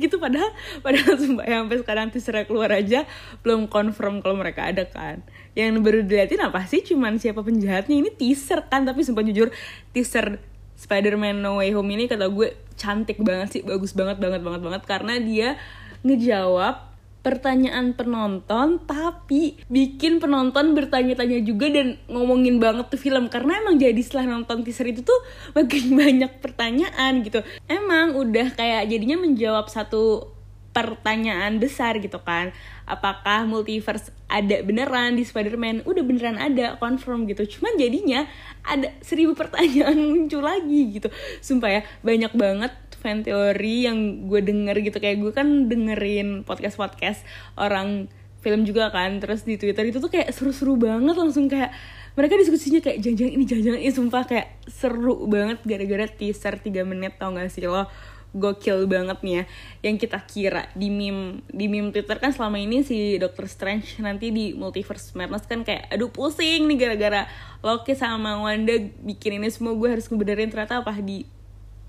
gitu 0.00 0.16
padahal 0.18 0.50
padahal 0.80 1.14
sumpah 1.20 1.44
ya 1.44 1.60
sampai 1.62 1.78
sekarang 1.78 2.06
teasernya 2.10 2.44
keluar 2.48 2.70
aja 2.72 3.04
belum 3.44 3.68
confirm 3.70 4.24
kalau 4.24 4.34
mereka 4.40 4.66
ada 4.66 4.88
kan. 4.88 5.22
Yang 5.54 5.82
baru 5.84 5.98
diliatin 6.06 6.40
apa 6.42 6.64
sih? 6.66 6.82
Cuman 6.82 7.20
siapa 7.20 7.44
penjahatnya? 7.44 7.94
Ini 7.94 8.10
teaser 8.16 8.66
kan 8.66 8.88
tapi 8.88 9.04
sumpah 9.04 9.22
jujur 9.22 9.52
teaser 9.92 10.40
Spider-Man 10.78 11.42
No 11.42 11.58
Way 11.58 11.74
Home 11.74 11.90
ini 11.94 12.06
kata 12.06 12.30
gue 12.30 12.54
cantik 12.78 13.18
banget 13.18 13.58
sih 13.58 13.62
bagus 13.66 13.94
banget 13.94 14.22
banget 14.22 14.40
banget 14.42 14.62
banget. 14.62 14.82
Karena 14.86 15.14
dia 15.18 15.58
ngejawab 16.06 16.88
pertanyaan 17.18 17.92
penonton 17.92 18.80
tapi 18.88 19.58
bikin 19.68 20.16
penonton 20.22 20.72
bertanya-tanya 20.72 21.44
juga 21.44 21.68
dan 21.68 22.00
ngomongin 22.08 22.56
banget 22.56 22.88
tuh 22.88 23.00
film. 23.00 23.28
Karena 23.28 23.60
emang 23.60 23.76
jadi 23.76 24.00
setelah 24.00 24.38
nonton 24.38 24.64
teaser 24.64 24.88
itu 24.88 25.04
tuh 25.04 25.20
makin 25.52 25.92
banyak 26.00 26.32
pertanyaan 26.40 27.20
gitu. 27.20 27.44
Emang 27.68 28.16
udah 28.16 28.54
kayak 28.56 28.88
jadinya 28.88 29.20
menjawab 29.20 29.68
satu 29.68 30.34
pertanyaan 30.72 31.58
besar 31.58 31.98
gitu 31.98 32.22
kan. 32.22 32.54
Apakah 32.88 33.44
multiverse 33.44 34.14
ada 34.30 34.62
beneran 34.62 35.18
di 35.18 35.26
Spider-Man? 35.26 35.84
Udah 35.84 36.06
beneran 36.06 36.38
ada 36.38 36.78
confirm 36.78 37.26
gitu. 37.26 37.58
Cuman 37.58 37.76
jadinya 37.76 38.24
ada 38.62 38.94
seribu 39.02 39.36
pertanyaan 39.40 39.98
muncul 39.98 40.40
lagi 40.40 40.96
gitu. 40.96 41.12
Sumpah 41.44 41.68
ya 41.68 41.82
banyak 42.00 42.32
banget 42.32 42.72
fan 42.98 43.22
teori 43.22 43.86
yang 43.86 44.26
gue 44.26 44.42
denger 44.42 44.76
gitu. 44.82 44.98
Kayak 44.98 45.22
gue 45.22 45.32
kan 45.32 45.70
dengerin 45.70 46.42
podcast 46.42 46.74
podcast 46.74 47.22
orang 47.54 48.10
film 48.42 48.66
juga 48.66 48.90
kan. 48.90 49.22
Terus 49.22 49.46
di 49.46 49.54
twitter 49.54 49.86
itu 49.86 50.02
tuh 50.02 50.10
kayak 50.10 50.34
seru-seru 50.34 50.74
banget 50.74 51.14
langsung 51.14 51.46
kayak 51.46 51.70
mereka 52.18 52.34
diskusinya 52.34 52.82
kayak 52.82 52.98
jangan-jangan 52.98 53.32
ini 53.34 53.44
jangan-jangan 53.46 53.80
ini. 53.80 53.92
Sumpah 53.94 54.22
kayak 54.26 54.48
seru 54.66 55.14
banget 55.30 55.58
gara-gara 55.62 56.06
teaser 56.10 56.58
3 56.58 56.82
menit 56.82 57.14
tau 57.14 57.30
gak 57.30 57.50
sih 57.50 57.66
lo? 57.66 57.86
Gokil 58.28 58.84
banget 58.84 59.24
nih 59.24 59.34
ya. 59.40 59.44
Yang 59.88 59.96
kita 60.04 60.18
kira 60.28 60.62
di 60.76 60.92
meme 60.92 61.40
di 61.48 61.64
meme 61.64 61.94
Twitter 61.96 62.20
kan 62.20 62.28
selama 62.34 62.60
ini 62.60 62.84
si 62.84 63.16
Doctor 63.16 63.48
Strange 63.48 63.96
nanti 64.04 64.28
di 64.28 64.52
Multiverse 64.52 65.16
Madness 65.16 65.48
kan 65.48 65.64
kayak 65.64 65.88
aduh 65.88 66.12
pusing 66.12 66.68
nih 66.68 66.76
gara-gara 66.76 67.24
Loki 67.64 67.96
sama 67.96 68.36
Wanda 68.36 68.76
bikin 69.00 69.40
ini 69.40 69.48
semua. 69.48 69.72
Gue 69.72 69.96
harus 69.96 70.04
ngebenerin 70.12 70.52
ternyata 70.52 70.84
apa? 70.84 70.92
Di 71.00 71.24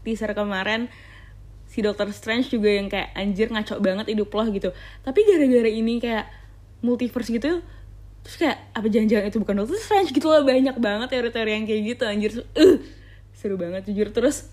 teaser 0.10 0.34
kemarin 0.34 0.90
si 1.70 1.86
Doctor 1.86 2.10
Strange 2.10 2.50
juga 2.50 2.74
yang 2.74 2.90
kayak 2.90 3.14
anjir 3.14 3.54
ngaco 3.54 3.78
banget 3.78 4.10
hidup 4.10 4.34
lo 4.34 4.44
gitu. 4.50 4.74
Tapi 5.06 5.20
gara-gara 5.22 5.70
ini 5.70 6.02
kayak 6.02 6.26
multiverse 6.82 7.30
gitu 7.30 7.62
terus 8.20 8.36
kayak 8.36 8.58
apa 8.76 8.88
jangan-jangan 8.92 9.26
itu 9.32 9.38
bukan 9.40 9.56
Doctor 9.64 9.78
Strange 9.80 10.10
gitu 10.12 10.28
loh 10.28 10.44
banyak 10.44 10.76
banget 10.76 11.08
teori-teori 11.14 11.52
yang 11.56 11.66
kayak 11.70 11.82
gitu 11.96 12.04
anjir. 12.10 12.32
Uh, 12.58 12.82
seru 13.38 13.56
banget 13.56 13.86
jujur. 13.88 14.10
Terus 14.10 14.50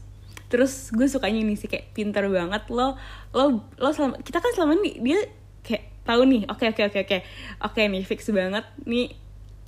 terus 0.47 0.95
gue 0.95 1.09
sukanya 1.11 1.43
ini 1.43 1.59
sih 1.59 1.67
kayak 1.67 1.91
pinter 1.91 2.23
banget 2.31 2.71
lo 2.71 2.95
lo 3.35 3.67
lo 3.83 3.91
selama 3.91 4.23
kita 4.23 4.39
kan 4.39 4.55
selama 4.55 4.79
ini 4.79 5.03
dia 5.03 5.19
kayak 5.67 6.07
tahu 6.07 6.23
nih 6.23 6.47
oke 6.47 6.63
okay, 6.63 6.71
oke 6.71 6.79
okay, 6.79 6.85
oke 6.87 6.95
okay, 6.95 7.03
oke. 7.03 7.19
Okay. 7.67 7.85
oke 7.89 7.91
nih 7.91 8.03
fix 8.07 8.31
banget. 8.31 8.65
Nih 8.87 9.26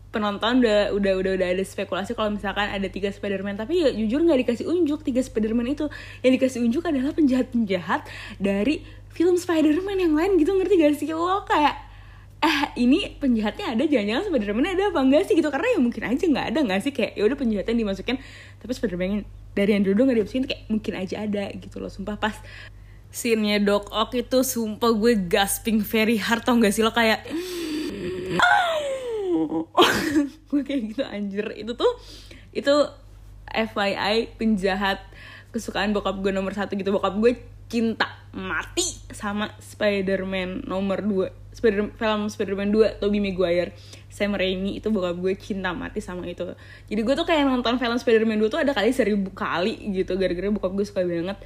penonton 0.09 0.65
udah 0.65 0.97
udah 0.97 1.13
udah 1.21 1.33
udah 1.37 1.49
ada 1.53 1.65
spekulasi 1.65 2.17
kalau 2.17 2.33
misalkan 2.33 2.69
ada 2.69 2.89
tiga 2.89 3.13
Spiderman. 3.13 3.61
Tapi 3.61 3.85
ya 3.85 3.89
jujur 3.93 4.25
nggak 4.25 4.45
dikasih 4.47 4.65
unjuk. 4.69 5.05
Tiga 5.05 5.21
Spiderman 5.21 5.69
itu 5.69 5.87
yang 6.25 6.33
dikasih 6.33 6.65
unjuk 6.65 6.83
adalah 6.89 7.13
penjahat-penjahat 7.13 8.09
dari 8.41 8.85
film 9.13 9.37
Spiderman 9.37 10.01
yang 10.01 10.15
lain 10.17 10.41
gitu. 10.41 10.57
Ngerti 10.57 10.75
gak 10.81 10.97
sih? 10.97 11.09
Lo 11.13 11.45
kayak 11.45 11.87
eh 12.39 12.71
ini 12.79 13.19
penjahatnya 13.19 13.75
ada 13.75 13.85
jangan-jangan 13.85 14.25
Spiderman 14.31 14.65
ada 14.73 14.85
apa 14.89 15.01
enggak 15.05 15.23
sih? 15.29 15.35
Gitu. 15.37 15.49
Karena 15.53 15.69
ya 15.77 15.79
mungkin 15.83 16.03
aja 16.07 16.25
nggak 16.25 16.47
ada 16.57 16.61
nggak 16.65 16.81
sih? 16.81 16.93
Kayak 16.97 17.13
ya 17.19 17.23
udah 17.29 17.37
penjahatnya 17.37 17.75
dimasukin. 17.77 18.17
Tapi 18.65 18.73
Spiderman 18.73 19.29
dari 19.53 19.71
yang 19.77 19.85
dulu 19.85 20.09
nggak 20.09 20.19
dimasukin 20.25 20.45
kayak 20.49 20.63
mungkin 20.73 20.93
aja 20.97 21.17
ada 21.29 21.45
gitu 21.53 21.77
loh. 21.83 21.93
Sumpah 21.93 22.17
pas 22.17 22.37
scene-nya 23.09 23.61
Doc 23.61 23.89
Ock 23.89 24.13
itu 24.17 24.45
sumpah 24.45 24.93
gue 24.93 25.17
gasping 25.17 25.81
very 25.81 26.21
hard 26.21 26.45
tau 26.45 26.61
gak 26.61 26.77
sih? 26.77 26.85
Lo 26.85 26.93
kayak 26.93 27.25
gue 30.51 30.63
kayak 30.65 30.83
gitu 30.95 31.03
anjir. 31.07 31.47
Itu 31.55 31.77
tuh 31.77 31.93
itu 32.51 32.75
FYI 33.49 34.37
penjahat 34.37 35.01
kesukaan 35.53 35.97
bokap 35.97 36.21
gue 36.21 36.33
nomor 36.33 36.53
satu 36.53 36.75
gitu. 36.75 36.93
Bokap 36.93 37.17
gue 37.21 37.39
cinta 37.69 38.09
mati 38.33 38.85
sama 39.13 39.53
Spider-Man 39.61 40.65
nomor 40.65 41.05
2 41.05 41.53
Spider 41.59 41.91
film 41.99 42.31
Spider-Man 42.31 42.71
2 42.71 43.03
Tobey 43.03 43.19
Maguire. 43.19 43.75
Sam 44.09 44.39
Raimi 44.39 44.79
itu 44.79 44.95
bokap 44.95 45.19
gue 45.19 45.35
cinta 45.35 45.75
mati 45.75 45.99
sama 45.99 46.23
itu. 46.27 46.47
Jadi 46.87 47.01
gue 47.03 47.15
tuh 47.19 47.27
kayak 47.27 47.51
nonton 47.51 47.83
film 47.83 47.99
Spider-Man 47.99 48.39
2 48.39 48.47
tuh 48.47 48.61
ada 48.63 48.71
kali 48.71 48.95
seribu 48.95 49.35
kali 49.35 49.75
gitu. 49.91 50.15
Gara-gara 50.15 50.49
bokap 50.55 50.73
gue 50.79 50.87
suka 50.87 51.03
banget. 51.03 51.39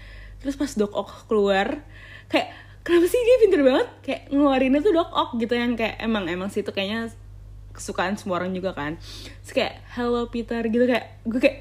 Terus 0.45 0.55
pas 0.61 0.71
Doc 0.77 0.93
Ock 0.93 1.33
keluar 1.33 1.81
kayak 2.29 2.53
kenapa 2.85 3.07
sih 3.09 3.21
dia 3.25 3.37
pinter 3.41 3.61
banget? 3.65 3.89
Kayak 4.05 4.23
ngeluarinnya 4.29 4.81
tuh 4.85 4.93
Doc 4.93 5.11
Ock 5.17 5.31
gitu 5.41 5.55
yang 5.57 5.81
kayak 5.81 5.97
emang 6.01 6.29
emang 6.29 6.53
sih 6.53 6.61
itu 6.61 6.73
kayaknya 6.77 7.09
kesukaan 7.73 8.15
semua 8.21 8.41
orang 8.41 8.53
juga 8.53 8.77
kan. 8.77 9.01
Terus 9.45 9.53
kayak 9.53 9.75
hello 9.97 10.29
Peter 10.29 10.63
gitu 10.69 10.85
kayak 10.85 11.21
gue 11.25 11.41
kayak 11.41 11.59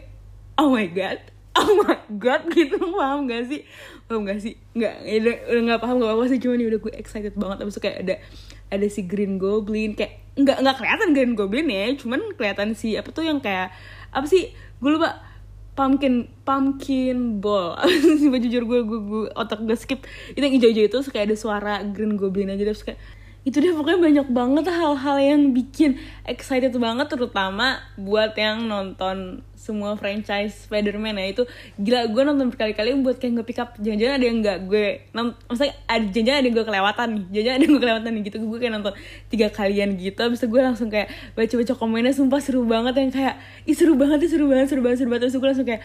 oh 0.60 0.70
my 0.72 0.88
god 0.92 1.20
oh 1.60 1.84
my 1.84 2.00
god 2.16 2.48
gitu. 2.52 2.78
Paham 2.78 3.28
gak 3.28 3.48
sih? 3.52 3.62
Paham 4.08 4.24
gak 4.28 4.40
sih? 4.40 4.56
Nggak 4.76 4.96
ya 5.04 5.16
udah 5.20 5.36
udah 5.52 5.62
nggak 5.68 5.82
paham 5.84 5.96
gak 6.00 6.14
apa 6.16 6.24
sih 6.32 6.40
cuman 6.40 6.58
ya 6.64 6.68
udah 6.72 6.80
gue 6.80 6.94
excited 6.96 7.34
banget. 7.36 7.58
Abis 7.64 7.76
itu 7.76 7.82
kayak 7.84 7.98
ada 8.08 8.16
ada 8.72 8.88
si 8.88 9.02
Green 9.04 9.36
Goblin 9.36 9.96
kayak 9.96 10.22
nggak 10.40 10.58
nggak 10.64 10.76
kelihatan 10.80 11.10
Green 11.12 11.34
Goblin 11.36 11.68
ya 11.68 11.92
cuman 12.00 12.22
kelihatan 12.40 12.72
si 12.72 12.96
apa 12.96 13.12
tuh 13.12 13.28
yang 13.28 13.44
kayak 13.44 13.76
apa 14.16 14.24
sih 14.32 14.56
gue 14.56 14.92
lupa 14.92 15.20
pumpkin 15.76 16.28
pumpkin 16.44 17.40
ball. 17.40 17.80
Jujur 18.44 18.64
gue, 18.68 18.80
gue 18.84 19.00
gue 19.02 19.24
otak 19.34 19.64
gue 19.64 19.78
skip. 19.80 20.04
Itu 20.36 20.44
yang 20.44 20.56
hijau-hijau 20.60 20.86
itu 20.88 20.98
kayak 21.10 21.32
ada 21.32 21.38
suara 21.40 21.74
Green 21.88 22.20
Goblin 22.20 22.52
aja 22.52 22.64
terus 22.68 22.84
kayak 22.84 23.00
itu 23.42 23.58
deh 23.58 23.74
pokoknya 23.74 23.98
banyak 23.98 24.28
banget 24.30 24.66
hal-hal 24.70 25.18
yang 25.18 25.50
bikin 25.50 25.98
excited 26.30 26.78
banget 26.78 27.10
terutama 27.10 27.82
buat 27.98 28.38
yang 28.38 28.70
nonton 28.70 29.42
semua 29.58 29.94
franchise 29.94 30.66
Spider-Man 30.66 31.22
ya. 31.22 31.26
Itu 31.34 31.44
gila 31.78 32.10
gue 32.10 32.22
nonton 32.26 32.50
berkali-kali 32.50 32.98
buat 33.02 33.22
kayak 33.22 33.42
nggak 33.42 33.48
pick 33.50 33.62
up. 33.62 33.78
Jangan-jangan 33.78 34.16
ada 34.18 34.26
yang 34.26 34.38
nggak 34.42 34.58
gue 34.66 34.86
maksudnya 35.14 35.74
ada 35.86 36.06
jangan-jangan 36.06 36.40
ada 36.42 36.48
yang 36.50 36.56
gue 36.58 36.66
kelewatan 36.70 37.08
nih. 37.10 37.24
Jangan-jangan 37.30 37.58
ada 37.58 37.64
yang 37.66 37.74
gue 37.74 37.82
kelewatan 37.82 38.10
nih 38.14 38.22
gitu. 38.26 38.38
Gue 38.42 38.60
kayak 38.62 38.74
nonton 38.78 38.94
tiga 39.30 39.48
kalian 39.50 39.90
gitu 39.98 40.22
itu 40.22 40.46
gue 40.46 40.62
langsung 40.62 40.90
kayak 40.90 41.08
baca-baca 41.38 41.74
komennya. 41.78 42.14
Sumpah 42.14 42.42
seru 42.42 42.62
banget 42.66 42.94
yang 42.98 43.10
kayak 43.14 43.36
ih 43.70 43.74
seru 43.78 43.94
banget 43.98 44.26
ih 44.26 44.30
seru 44.34 44.46
banget 44.50 44.70
seru 44.70 44.82
banget 44.86 44.98
seru 45.02 45.10
banget. 45.14 45.22
Terus 45.30 45.36
gue 45.38 45.50
langsung 45.50 45.68
kayak 45.70 45.82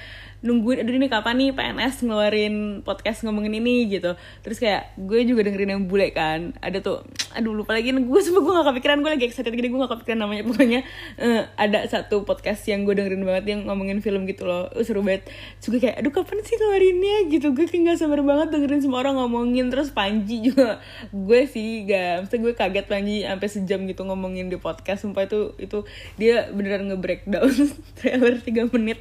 nungguin 0.46 0.86
aduh 0.86 0.94
ini 0.94 1.10
kapan 1.10 1.34
nih 1.42 1.50
PNS 1.52 2.06
ngeluarin 2.06 2.86
podcast 2.86 3.26
ngomongin 3.26 3.58
ini? 3.58 3.76
gitu. 3.90 4.14
Terus 4.44 4.58
kayak 4.60 4.96
gue 4.96 5.20
juga 5.24 5.46
dengerin 5.46 5.76
yang 5.76 5.82
bule 5.90 6.12
kan. 6.12 6.54
Ada 6.60 6.80
tuh 6.80 7.02
aduh 7.36 7.52
lupa 7.52 7.76
lagi 7.76 7.92
gue 7.92 8.20
sumpah 8.22 8.40
gue 8.40 8.52
gak 8.56 8.66
kepikiran 8.72 8.96
gue 9.04 9.10
lagi 9.12 9.24
excited 9.28 9.52
gini 9.52 9.68
gue 9.68 9.80
gak 9.80 9.92
kepikiran 9.98 10.18
namanya. 10.26 10.42
Pokoknya 10.48 10.80
uh, 11.20 11.42
ada 11.58 11.84
satu 11.90 12.22
podcast 12.22 12.64
yang 12.68 12.86
gue 12.86 12.94
dengerin 12.96 13.22
banget 13.26 13.44
yang 13.56 13.60
ngomongin 13.66 13.98
film 14.00 14.24
gitu 14.28 14.46
loh. 14.46 14.68
Uh, 14.72 14.84
seru 14.86 15.02
banget. 15.02 15.28
Juga 15.58 15.76
kayak 15.82 15.96
aduh 16.00 16.12
kapan 16.12 16.38
sih 16.44 16.56
keluarinnya 16.56 17.16
gitu. 17.32 17.46
Gue 17.52 17.66
kayak 17.66 17.96
gak 17.96 17.98
sabar 18.06 18.20
banget 18.22 18.48
dengerin 18.54 18.80
semua 18.84 19.02
orang 19.02 19.18
ngomongin. 19.18 19.68
Terus 19.68 19.90
Panji 19.90 20.46
juga 20.46 20.78
gue 21.26 21.40
sih 21.50 21.84
gak 21.88 22.28
mesti 22.28 22.36
gue 22.38 22.52
kaget 22.54 22.86
Panji 22.86 23.16
sampai 23.26 23.48
sejam 23.48 23.80
gitu 23.88 24.02
ngomongin 24.06 24.48
di 24.52 24.58
podcast. 24.60 25.02
Sumpah 25.02 25.26
itu 25.26 25.56
itu 25.58 25.82
dia 26.20 26.48
beneran 26.52 26.88
nge-breakdown 26.92 27.50
trailer 27.98 28.38
3 28.38 28.72
menit 28.72 29.00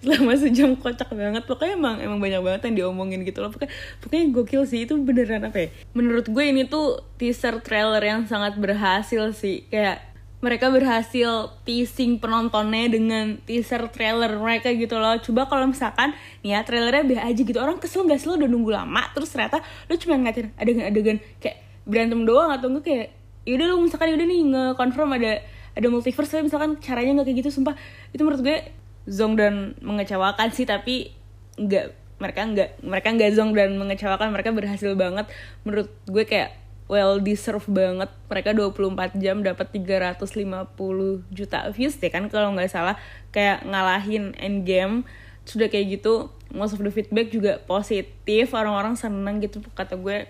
selama 0.00 0.32
sejam 0.36 0.72
kocak 0.76 1.12
banget. 1.12 1.44
Pokoknya 1.44 1.76
emang 1.76 1.96
emang 2.00 2.18
banyak 2.18 2.40
banget 2.40 2.60
yang 2.68 2.74
diomongin 2.76 3.20
gitu 3.24 3.44
loh. 3.44 3.52
Pokoknya 3.52 3.72
pokoknya 4.00 4.24
gokil 4.32 4.62
sih. 4.64 4.88
Itu 4.88 4.96
beneran 5.00 5.44
apa 5.44 5.58
ya? 5.64 5.68
Menurut 5.92 6.26
gue 6.28 6.44
ini 6.44 6.64
tuh 6.66 7.04
teaser 7.20 7.60
trailer 7.60 8.00
yang 8.00 8.24
sangat 8.24 8.56
berhasil 8.56 9.36
sih. 9.36 9.68
Kayak 9.68 10.10
mereka 10.40 10.72
berhasil 10.72 11.52
teasing 11.68 12.16
penontonnya 12.16 12.88
dengan 12.88 13.36
teaser 13.44 13.92
trailer 13.92 14.40
mereka 14.40 14.72
gitu 14.72 14.96
loh. 14.96 15.20
Coba 15.20 15.44
kalau 15.52 15.68
misalkan 15.68 16.16
nih 16.40 16.56
ya 16.56 16.64
trailernya 16.64 17.04
biasa 17.04 17.22
aja 17.28 17.40
gitu. 17.44 17.58
Orang 17.60 17.76
kesel 17.76 18.08
gak 18.08 18.24
sih? 18.24 18.26
Lo 18.32 18.40
udah 18.40 18.48
nunggu 18.48 18.72
lama. 18.72 19.04
Terus 19.12 19.28
ternyata 19.36 19.60
lo 19.60 19.94
cuma 20.00 20.16
ngatin 20.16 20.56
adegan-adegan 20.56 21.20
kayak 21.44 21.60
berantem 21.84 22.24
doang 22.24 22.48
atau 22.56 22.72
enggak 22.72 22.84
kayak 22.88 23.06
yaudah 23.44 23.66
lo 23.68 23.80
misalkan 23.84 24.16
yaudah 24.16 24.26
nih 24.28 24.40
nge-confirm 24.48 25.10
ada 25.20 25.32
ada 25.76 25.86
multiverse. 25.92 26.32
Tapi 26.32 26.48
misalkan 26.48 26.80
caranya 26.80 27.20
nggak 27.20 27.26
kayak 27.28 27.38
gitu 27.44 27.50
sumpah. 27.52 27.76
Itu 28.16 28.24
menurut 28.24 28.40
gue 28.40 28.79
zong 29.08 29.36
dan 29.38 29.78
mengecewakan 29.80 30.52
sih 30.52 30.68
tapi 30.68 31.14
nggak 31.60 32.00
mereka 32.20 32.40
nggak 32.44 32.70
mereka 32.84 33.08
nggak 33.16 33.32
zong 33.32 33.56
dan 33.56 33.80
mengecewakan 33.80 34.28
mereka 34.30 34.52
berhasil 34.52 34.92
banget. 34.92 35.26
Menurut 35.64 35.88
gue 36.04 36.24
kayak 36.28 36.60
well 36.90 37.16
deserve 37.22 37.64
banget. 37.70 38.12
Mereka 38.28 38.52
24 38.52 39.16
jam 39.16 39.40
dapat 39.40 39.72
350 39.72 41.24
juta 41.32 41.58
views 41.72 41.96
deh 41.96 42.12
kan 42.12 42.28
kalau 42.28 42.52
nggak 42.52 42.68
salah. 42.68 43.00
Kayak 43.32 43.64
ngalahin 43.64 44.36
endgame 44.36 45.08
sudah 45.48 45.72
kayak 45.72 46.02
gitu 46.02 46.28
most 46.52 46.76
of 46.76 46.84
the 46.84 46.92
feedback 46.92 47.32
juga 47.32 47.62
positif. 47.64 48.52
Orang-orang 48.52 49.00
seneng 49.00 49.40
gitu 49.40 49.64
kata 49.72 49.96
gue. 49.96 50.28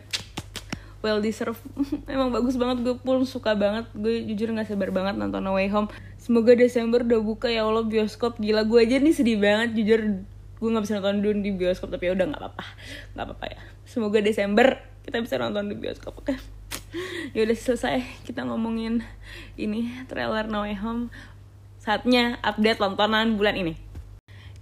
Well 1.03 1.19
deserve. 1.19 1.59
Emang 2.07 2.31
bagus 2.31 2.55
banget 2.55 2.87
gue 2.87 2.95
pun 2.95 3.27
suka 3.27 3.59
banget. 3.59 3.91
Gue 3.97 4.23
jujur 4.31 4.55
nggak 4.55 4.71
sabar 4.71 4.95
banget 4.95 5.19
nonton 5.19 5.43
No 5.43 5.59
Way 5.59 5.75
Home 5.75 5.91
semoga 6.31 6.55
Desember 6.55 7.03
udah 7.03 7.19
buka 7.27 7.51
ya 7.51 7.67
Allah 7.67 7.83
bioskop. 7.83 8.39
Gila 8.39 8.63
gue 8.63 8.79
aja 8.79 9.03
nih 9.03 9.11
sedih 9.11 9.43
banget 9.43 9.75
jujur. 9.75 10.23
Gue 10.63 10.69
nggak 10.71 10.87
bisa 10.87 11.03
nonton 11.03 11.27
dulu 11.27 11.35
di 11.43 11.51
bioskop 11.51 11.91
tapi 11.91 12.07
ya 12.07 12.15
udah 12.15 12.31
nggak 12.31 12.39
apa-apa. 12.39 12.65
Nggak 13.19 13.27
apa-apa 13.27 13.47
ya. 13.51 13.61
Semoga 13.83 14.23
Desember 14.23 14.79
kita 15.03 15.19
bisa 15.19 15.43
nonton 15.43 15.67
di 15.67 15.75
bioskop 15.75 16.23
oke? 16.23 16.31
Ya 17.35 17.43
udah 17.43 17.59
selesai. 17.59 18.07
Kita 18.23 18.47
ngomongin 18.47 19.03
ini 19.59 19.91
trailer 20.07 20.47
No 20.47 20.63
Way 20.63 20.79
Home. 20.79 21.11
Saatnya 21.83 22.39
update 22.47 22.79
tontonan 22.79 23.35
bulan 23.35 23.59
ini. 23.59 23.75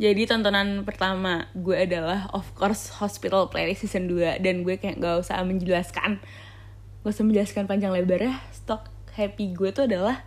Jadi 0.00 0.24
tontonan 0.24 0.88
pertama 0.88 1.52
gue 1.52 1.76
adalah 1.76 2.32
of 2.32 2.48
course 2.56 2.96
Hospital 2.96 3.52
Playlist 3.52 3.84
season 3.84 4.08
2 4.08 4.40
dan 4.40 4.64
gue 4.64 4.80
kayak 4.80 5.04
gak 5.04 5.20
usah 5.20 5.44
menjelaskan. 5.44 6.20
Gak 7.04 7.12
usah 7.12 7.24
menjelaskan 7.28 7.68
panjang 7.68 7.92
lebar 7.92 8.24
ya 8.24 8.40
stok 8.56 8.88
happy 9.16 9.52
gue 9.52 9.68
tuh 9.74 9.84
adalah 9.84 10.24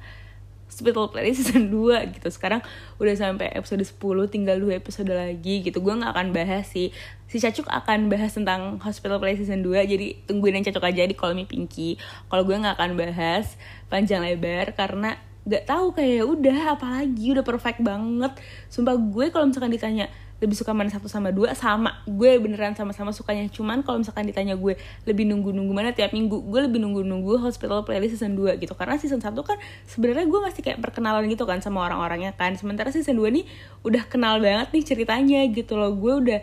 Hospital 0.72 1.12
Playlist 1.12 1.44
season 1.44 1.68
2 1.76 2.16
gitu. 2.16 2.28
Sekarang 2.32 2.64
udah 2.96 3.14
sampai 3.20 3.52
episode 3.52 3.84
10 3.84 4.00
tinggal 4.32 4.56
2 4.64 4.80
episode 4.80 5.12
lagi 5.12 5.68
gitu. 5.68 5.84
Gue 5.84 6.00
gak 6.00 6.16
akan 6.16 6.32
bahas 6.32 6.72
sih. 6.72 6.96
Si 7.28 7.44
Cacuk 7.44 7.68
akan 7.68 8.08
bahas 8.08 8.32
tentang 8.32 8.80
Hospital 8.80 9.20
Playlist 9.20 9.48
season 9.48 9.64
2 9.64 9.88
Jadi 9.88 10.08
tungguin 10.28 10.60
yang 10.60 10.66
Cacuk 10.66 10.88
aja 10.88 11.04
di 11.04 11.16
Me 11.36 11.44
Pinky. 11.44 12.00
Kalau 12.32 12.48
gue 12.48 12.56
gak 12.56 12.80
akan 12.80 12.96
bahas 12.96 13.60
panjang 13.92 14.24
lebar 14.24 14.72
Karena 14.72 15.20
gak 15.44 15.68
tahu 15.68 15.92
kayak 15.92 16.22
ya 16.22 16.24
udah 16.24 16.60
apalagi 16.80 17.36
udah 17.36 17.44
perfect 17.44 17.84
banget. 17.84 18.32
Sumpah 18.72 18.96
gue 18.96 19.28
kalau 19.28 19.52
misalkan 19.52 19.76
ditanya 19.76 20.08
lebih 20.42 20.58
suka 20.58 20.74
mana 20.74 20.90
satu 20.90 21.06
sama 21.06 21.30
dua 21.30 21.54
sama. 21.54 22.02
Gue 22.10 22.42
beneran 22.42 22.74
sama-sama 22.74 23.14
sukanya. 23.14 23.46
Cuman 23.54 23.86
kalau 23.86 24.02
misalkan 24.02 24.26
ditanya 24.26 24.58
gue 24.58 24.74
lebih 25.06 25.30
nunggu-nunggu 25.30 25.70
mana 25.70 25.94
tiap 25.94 26.18
minggu 26.18 26.50
gue 26.50 26.60
lebih 26.66 26.82
nunggu-nunggu 26.82 27.38
Hospital 27.46 27.86
Playlist 27.86 28.18
season 28.18 28.34
2 28.34 28.58
gitu. 28.58 28.74
Karena 28.74 28.98
season 28.98 29.22
1 29.22 29.38
kan 29.46 29.62
sebenarnya 29.86 30.26
gue 30.26 30.40
masih 30.42 30.62
kayak 30.66 30.82
perkenalan 30.82 31.30
gitu 31.30 31.46
kan 31.46 31.62
sama 31.62 31.86
orang-orangnya 31.86 32.34
kan. 32.34 32.58
Sementara 32.58 32.90
season 32.90 33.22
2 33.22 33.30
nih 33.38 33.46
udah 33.86 34.04
kenal 34.10 34.42
banget 34.42 34.74
nih 34.74 34.84
ceritanya 34.84 35.46
gitu 35.54 35.78
loh. 35.78 35.94
Gue 35.94 36.18
udah 36.18 36.40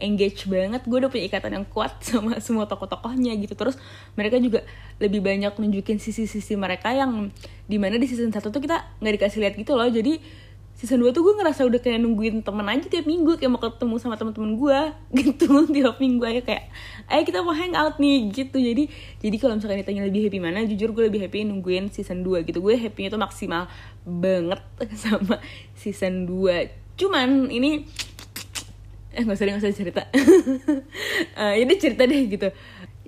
engage 0.00 0.48
banget 0.48 0.80
gue 0.88 0.96
udah 0.96 1.12
punya 1.12 1.28
ikatan 1.28 1.52
yang 1.60 1.66
kuat 1.68 2.00
sama 2.08 2.36
semua 2.44 2.68
tokoh-tokohnya 2.68 3.36
gitu. 3.40 3.56
Terus 3.56 3.80
mereka 4.20 4.36
juga 4.36 4.68
lebih 5.00 5.24
banyak 5.24 5.56
nunjukin 5.56 5.96
sisi-sisi 5.96 6.56
mereka 6.60 6.92
yang 6.92 7.32
di 7.64 7.80
mana 7.80 7.96
di 7.96 8.04
season 8.04 8.28
1 8.28 8.40
tuh 8.52 8.60
kita 8.60 9.00
nggak 9.00 9.14
dikasih 9.16 9.38
lihat 9.40 9.54
gitu 9.56 9.72
loh. 9.76 9.88
Jadi 9.88 10.20
season 10.80 11.04
2 11.04 11.12
tuh 11.12 11.20
gue 11.20 11.36
ngerasa 11.36 11.68
udah 11.68 11.76
kayak 11.76 12.00
nungguin 12.00 12.40
temen 12.40 12.64
aja 12.64 12.88
tiap 12.88 13.04
minggu 13.04 13.36
kayak 13.36 13.52
mau 13.52 13.60
ketemu 13.60 14.00
sama 14.00 14.16
teman-teman 14.16 14.56
gue 14.56 14.80
gitu 15.20 15.68
tiap 15.68 16.00
minggu. 16.00 16.24
Aja 16.24 16.40
kayak 16.40 16.72
ayo 17.12 17.22
kita 17.28 17.44
mau 17.44 17.52
hang 17.52 17.76
out 17.76 18.00
nih 18.00 18.32
gitu. 18.32 18.56
Jadi 18.56 18.88
jadi 19.20 19.36
kalau 19.36 19.60
misalkan 19.60 19.84
ditanya 19.84 20.08
lebih 20.08 20.24
happy 20.24 20.40
mana 20.40 20.64
jujur 20.64 20.96
gue 20.96 21.12
lebih 21.12 21.20
happy 21.20 21.44
nungguin 21.44 21.92
season 21.92 22.24
2 22.24 22.48
gitu. 22.48 22.64
Gue 22.64 22.80
happynya 22.80 23.12
tuh 23.12 23.20
maksimal 23.20 23.68
banget 24.08 24.64
sama 25.04 25.36
season 25.76 26.24
2 26.24 26.80
cuman 26.96 27.48
ini 27.52 27.84
eh 29.16 29.24
nggak 29.24 29.36
usah 29.36 29.44
nggak 29.48 29.64
usah 29.64 29.72
cerita 29.72 30.02
uh, 31.36 31.54
ini 31.60 31.72
cerita 31.76 32.08
deh 32.08 32.24
gitu. 32.24 32.48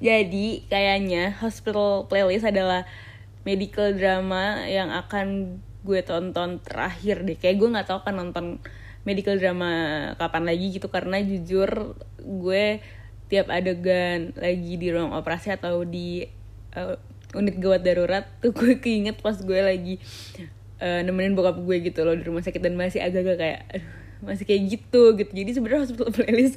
Jadi 0.02 0.66
kayaknya 0.66 1.40
hospital 1.40 2.10
playlist 2.10 2.44
adalah 2.44 2.84
medical 3.46 3.94
drama 3.94 4.66
yang 4.66 4.90
akan 4.90 5.56
gue 5.82 6.00
tonton 6.06 6.62
terakhir 6.62 7.26
deh. 7.26 7.36
Kayak 7.38 7.56
gue 7.58 7.68
nggak 7.74 7.86
tahu 7.90 8.00
kan 8.06 8.14
nonton 8.14 8.46
medical 9.02 9.34
drama 9.38 9.70
kapan 10.18 10.44
lagi 10.46 10.66
gitu 10.78 10.86
karena 10.86 11.18
jujur 11.18 11.98
gue 12.22 12.64
tiap 13.26 13.50
adegan 13.50 14.30
lagi 14.38 14.78
di 14.78 14.86
ruang 14.92 15.16
operasi 15.16 15.56
atau 15.56 15.82
di 15.82 16.22
uh, 16.76 16.94
unit 17.34 17.56
gawat 17.58 17.82
darurat 17.82 18.24
tuh 18.38 18.52
gue 18.58 18.78
keinget 18.78 19.18
pas 19.18 19.34
gue 19.34 19.60
lagi 19.60 19.94
uh, 20.78 21.00
nemenin 21.02 21.34
bokap 21.34 21.58
gue 21.58 21.76
gitu 21.90 22.06
loh 22.06 22.14
di 22.14 22.24
rumah 22.28 22.44
sakit 22.44 22.62
dan 22.62 22.78
masih 22.78 23.02
agak-agak 23.02 23.38
kayak 23.40 23.62
masih 24.22 24.46
kayak 24.46 24.62
gitu 24.78 25.18
gitu. 25.18 25.32
Jadi 25.34 25.50
sebenarnya 25.50 25.82
hospital 25.88 26.14
playlist 26.14 26.56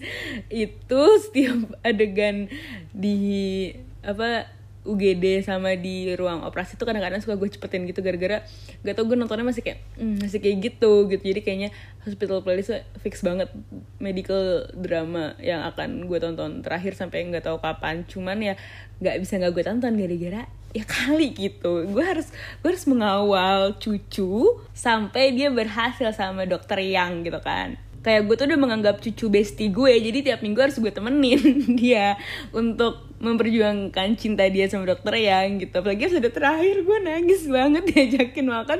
itu 0.53 1.01
setiap 1.25 1.73
adegan 1.81 2.45
di 2.93 3.71
apa 4.05 4.45
UGD 4.85 5.41
sama 5.41 5.73
di 5.73 6.13
ruang 6.13 6.45
operasi 6.45 6.77
tuh 6.77 6.85
kadang-kadang 6.85 7.19
suka 7.19 7.35
gue 7.35 7.49
cepetin 7.49 7.89
gitu 7.89 8.05
gara-gara 8.05 8.45
gak 8.85 8.93
tau 8.93 9.03
gue 9.09 9.17
nontonnya 9.17 9.43
masih 9.43 9.65
kayak 9.65 9.81
mm, 9.97 10.21
masih 10.21 10.39
kayak 10.39 10.57
gitu 10.71 11.09
gitu. 11.09 11.23
Jadi 11.25 11.41
kayaknya 11.41 11.69
hospital 12.05 12.45
playlist 12.45 12.71
fix 13.01 13.25
banget 13.25 13.49
medical 13.97 14.69
drama 14.77 15.33
yang 15.41 15.65
akan 15.65 16.05
gue 16.05 16.17
tonton 16.21 16.61
terakhir 16.61 16.93
sampai 16.93 17.25
nggak 17.27 17.49
tahu 17.49 17.57
kapan. 17.57 18.05
Cuman 18.05 18.37
ya 18.39 18.53
nggak 19.01 19.15
bisa 19.19 19.41
nggak 19.41 19.51
gue 19.51 19.63
tonton 19.65 19.93
gara-gara 19.97 20.43
ya 20.75 20.83
kali 20.83 21.31
gitu. 21.33 21.87
Gue 21.89 22.03
harus 22.03 22.29
gue 22.61 22.69
harus 22.69 22.85
mengawal 22.85 23.79
cucu 23.79 24.61
sampai 24.75 25.31
dia 25.31 25.47
berhasil 25.49 26.11
sama 26.11 26.43
dokter 26.43 26.83
yang 26.83 27.23
gitu 27.23 27.39
kan. 27.41 27.79
Kayak 28.05 28.29
gue 28.29 28.35
tuh 28.37 28.45
udah 28.45 28.59
menganggap 28.61 28.95
cucu 29.01 29.25
bestie 29.33 29.73
gue 29.73 29.93
jadi 29.97 30.19
tiap 30.21 30.45
minggu 30.45 30.61
harus 30.61 30.77
gue 30.77 30.93
temenin 30.93 31.41
dia 31.79 32.19
untuk 32.53 33.14
memperjuangkan 33.19 34.19
cinta 34.19 34.43
dia 34.51 34.67
sama 34.67 34.91
dokter 34.91 35.15
yang 35.15 35.59
gitu. 35.59 35.71
Apalagi 35.79 36.11
sudah 36.11 36.31
terakhir 36.31 36.83
gue 36.83 36.97
nangis 37.03 37.47
banget 37.47 37.83
diajakin 37.87 38.45
makan. 38.47 38.79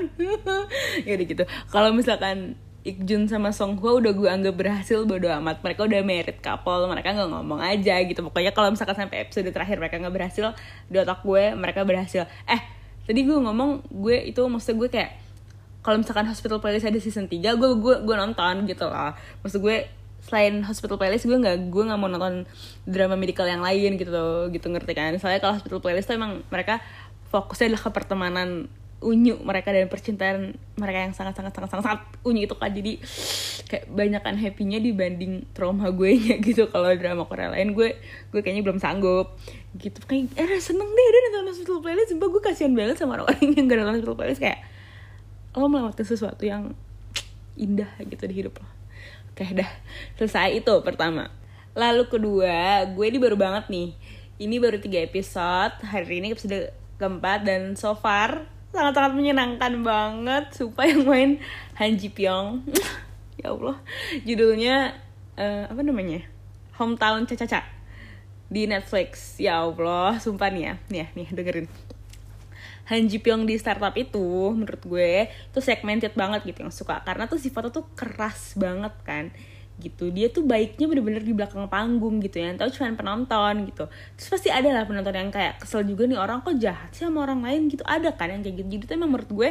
Ya 1.08 1.16
udah 1.16 1.26
gitu. 1.28 1.44
Kalau 1.72 1.90
misalkan 1.96 2.60
Ikjun 2.86 3.26
sama 3.26 3.50
Song 3.50 3.82
Hwa 3.82 3.98
udah 3.98 4.14
gue 4.14 4.30
anggap 4.30 4.56
berhasil 4.62 5.02
bodo 5.10 5.26
amat. 5.42 5.66
Mereka 5.66 5.90
udah 5.90 6.06
merit 6.06 6.38
couple 6.38 6.86
mereka 6.86 7.18
nggak 7.18 7.30
ngomong 7.34 7.58
aja 7.58 7.98
gitu. 8.06 8.22
Pokoknya 8.22 8.54
kalau 8.54 8.70
misalkan 8.70 8.94
sampai 8.94 9.26
episode 9.26 9.50
terakhir 9.50 9.82
mereka 9.82 9.98
nggak 9.98 10.14
berhasil 10.14 10.54
di 10.86 10.98
otak 11.02 11.26
gue 11.26 11.58
mereka 11.58 11.82
berhasil. 11.82 12.30
Eh 12.46 12.62
tadi 13.06 13.26
gue 13.26 13.38
ngomong 13.38 13.90
gue 13.90 14.30
itu 14.30 14.42
maksud 14.46 14.78
gue 14.78 14.90
kayak 14.90 15.18
kalau 15.86 16.02
misalkan 16.02 16.26
Hospital 16.26 16.58
Playlist 16.58 16.90
ada 16.90 16.98
season 16.98 17.30
3 17.30 17.38
gue 17.38 17.70
gue 17.78 17.96
gue 18.02 18.16
nonton 18.18 18.66
gitu 18.66 18.90
lah 18.90 19.14
maksud 19.46 19.62
gue 19.62 19.86
selain 20.26 20.66
Hospital 20.66 20.98
Playlist 20.98 21.30
gue 21.30 21.38
nggak 21.38 21.70
gue 21.70 21.84
nggak 21.86 22.00
mau 22.02 22.10
nonton 22.10 22.50
drama 22.90 23.14
medical 23.14 23.46
yang 23.46 23.62
lain 23.62 23.98
gitu 24.02 24.50
gitu 24.50 24.68
ngerti 24.74 24.94
kan? 24.98 25.14
Soalnya 25.22 25.40
kalau 25.40 25.62
Hospital 25.62 25.80
Playlist 25.80 26.10
tuh 26.10 26.18
emang 26.18 26.42
mereka 26.50 26.82
fokusnya 27.30 27.70
adalah 27.74 27.82
ke 27.86 27.90
pertemanan 27.94 28.50
unyu 29.06 29.38
mereka 29.46 29.70
dan 29.70 29.86
percintaan 29.86 30.58
mereka 30.82 31.06
yang 31.06 31.14
sangat 31.14 31.38
sangat 31.38 31.54
sangat 31.54 31.70
sangat, 31.78 31.84
sangat 31.86 32.02
unyu 32.26 32.50
itu 32.50 32.56
kan 32.58 32.74
jadi 32.74 32.98
kayak 33.70 33.86
banyakan 33.94 34.36
happynya 34.40 34.82
dibanding 34.82 35.46
trauma 35.54 35.94
gue 35.94 36.18
nya 36.18 36.42
gitu 36.48 36.66
kalau 36.74 36.90
drama 36.98 37.30
Korea 37.30 37.54
lain. 37.54 37.78
Gue 37.78 38.02
gue 38.34 38.42
kayaknya 38.42 38.66
belum 38.66 38.82
sanggup 38.82 39.38
gitu. 39.78 40.02
Kayak 40.10 40.34
eh 40.42 40.58
seneng 40.58 40.90
deh 40.90 41.06
deh 41.06 41.22
nonton 41.30 41.54
hospital 41.54 41.80
playlist. 41.86 42.10
Sumpah 42.18 42.28
gue 42.34 42.42
kasihan 42.42 42.74
banget 42.74 42.98
sama 42.98 43.22
orang-orang 43.22 43.54
yang 43.54 43.66
gak 43.70 43.78
nonton 43.78 43.94
hospital 44.02 44.18
playlist. 44.18 44.42
Kayak 44.42 44.60
lo 45.54 45.70
melewati 45.70 46.04
sesuatu 46.04 46.44
yang 46.44 46.74
indah 47.66 47.88
gitu 48.04 48.26
di 48.26 48.36
hidup 48.42 48.58
lo 48.60 48.75
oke 49.36 49.52
dah. 49.52 49.68
Selesai 50.16 50.64
itu 50.64 50.72
pertama. 50.80 51.28
Lalu 51.76 52.08
kedua 52.08 52.88
gue 52.88 53.06
ini 53.12 53.20
baru 53.20 53.36
banget 53.36 53.68
nih. 53.68 53.92
Ini 54.40 54.56
baru 54.64 54.80
tiga 54.80 55.04
episode. 55.04 55.76
Hari 55.84 56.24
ini 56.24 56.32
episode 56.32 56.72
keempat 56.96 57.44
dan 57.44 57.76
so 57.76 57.92
far 58.00 58.48
sangat-sangat 58.72 59.12
menyenangkan 59.12 59.84
banget. 59.84 60.56
Supaya 60.56 60.96
yang 60.96 61.04
main 61.04 61.32
Han 61.76 62.00
Ji 62.00 62.08
Pyong. 62.16 62.64
Ya 63.36 63.52
Allah. 63.52 63.76
Judulnya 64.24 64.96
uh, 65.36 65.68
apa 65.68 65.84
namanya? 65.84 66.24
Hometown 66.80 67.28
Caca 67.28 67.68
di 68.48 68.64
Netflix. 68.64 69.36
Ya 69.44 69.60
Allah. 69.60 70.16
Sumpah 70.24 70.48
nih 70.48 70.72
ya. 70.72 70.74
Nih 70.88 71.00
ya, 71.04 71.08
nih 71.20 71.28
dengerin 71.36 71.68
Han 72.86 73.10
Ji 73.10 73.18
Pyong 73.18 73.50
di 73.50 73.58
startup 73.58 73.98
itu 73.98 74.54
menurut 74.54 74.82
gue 74.86 75.30
tuh 75.50 75.62
segmented 75.62 76.14
banget 76.14 76.46
gitu 76.46 76.62
yang 76.62 76.74
suka. 76.74 77.02
Karena 77.02 77.26
tuh 77.26 77.42
sifatnya 77.42 77.74
tuh 77.74 77.86
keras 77.98 78.54
banget 78.54 78.94
kan. 79.02 79.34
Gitu. 79.76 80.14
Dia 80.14 80.30
tuh 80.30 80.46
baiknya 80.46 80.86
bener-bener 80.86 81.26
di 81.26 81.34
belakang 81.34 81.66
panggung 81.66 82.22
gitu 82.22 82.38
ya. 82.38 82.54
Tahu 82.54 82.70
cuma 82.70 82.94
penonton 82.94 83.66
gitu. 83.66 83.90
Terus 84.16 84.30
pasti 84.30 84.50
ada 84.54 84.70
lah 84.70 84.86
penonton 84.86 85.18
yang 85.18 85.34
kayak 85.34 85.66
kesel 85.66 85.82
juga 85.82 86.06
nih 86.06 86.22
orang 86.22 86.46
kok 86.46 86.56
jahat 86.62 86.94
sih 86.94 87.10
sama 87.10 87.26
orang 87.26 87.42
lain 87.42 87.68
gitu. 87.74 87.82
Ada 87.84 88.14
kan 88.14 88.30
yang 88.30 88.46
kayak 88.46 88.56
gitu 88.62 88.70
jadi 88.78 88.84
tuh 88.86 88.96
emang 89.02 89.12
menurut 89.18 89.32
gue 89.34 89.50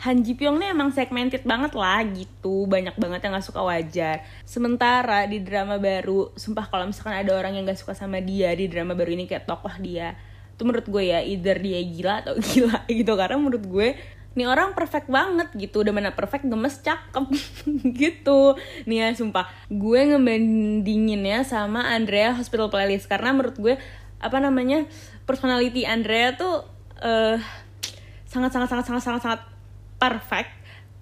Han 0.00 0.24
Ji 0.24 0.32
Pyong 0.32 0.56
nih 0.56 0.72
emang 0.72 0.96
segmented 0.96 1.44
banget 1.44 1.76
lah 1.76 2.00
gitu. 2.08 2.64
Banyak 2.64 2.96
banget 2.96 3.20
yang 3.20 3.36
gak 3.36 3.44
suka 3.44 3.60
wajar. 3.60 4.24
Sementara 4.48 5.28
di 5.28 5.44
drama 5.44 5.76
baru 5.76 6.32
sumpah 6.32 6.72
kalau 6.72 6.88
misalkan 6.88 7.20
ada 7.20 7.36
orang 7.36 7.60
yang 7.60 7.68
gak 7.68 7.76
suka 7.76 7.92
sama 7.92 8.24
dia 8.24 8.56
di 8.56 8.64
drama 8.64 8.96
baru 8.96 9.12
ini 9.12 9.28
kayak 9.28 9.44
tokoh 9.44 9.76
dia 9.76 10.16
tuh 10.60 10.68
menurut 10.68 10.84
gue 10.84 11.08
ya 11.08 11.24
either 11.24 11.56
dia 11.56 11.80
gila 11.80 12.20
atau 12.20 12.36
gila 12.52 12.84
gitu. 12.84 13.12
Karena 13.16 13.40
menurut 13.40 13.64
gue 13.64 13.88
nih 14.36 14.44
orang 14.44 14.76
perfect 14.76 15.08
banget 15.08 15.48
gitu. 15.56 15.80
Udah 15.80 15.96
mana 15.96 16.12
perfect 16.12 16.44
gemes 16.44 16.76
cakep 16.84 17.24
gitu. 18.04 18.60
Nih 18.84 19.00
ya 19.00 19.08
sumpah. 19.16 19.48
Gue 19.72 20.04
ngebandinginnya 20.12 21.48
sama 21.48 21.88
Andrea 21.88 22.36
Hospital 22.36 22.68
Playlist. 22.68 23.08
Karena 23.08 23.32
menurut 23.32 23.56
gue 23.56 23.80
apa 24.20 24.36
namanya 24.36 24.84
personality 25.24 25.88
Andrea 25.88 26.36
tuh 26.36 26.68
uh, 27.00 27.40
sangat 28.28 28.52
sangat 28.52 28.68
sangat 28.68 28.84
sangat 28.84 29.02
sangat 29.08 29.22
sangat 29.24 29.40
perfect. 29.96 30.52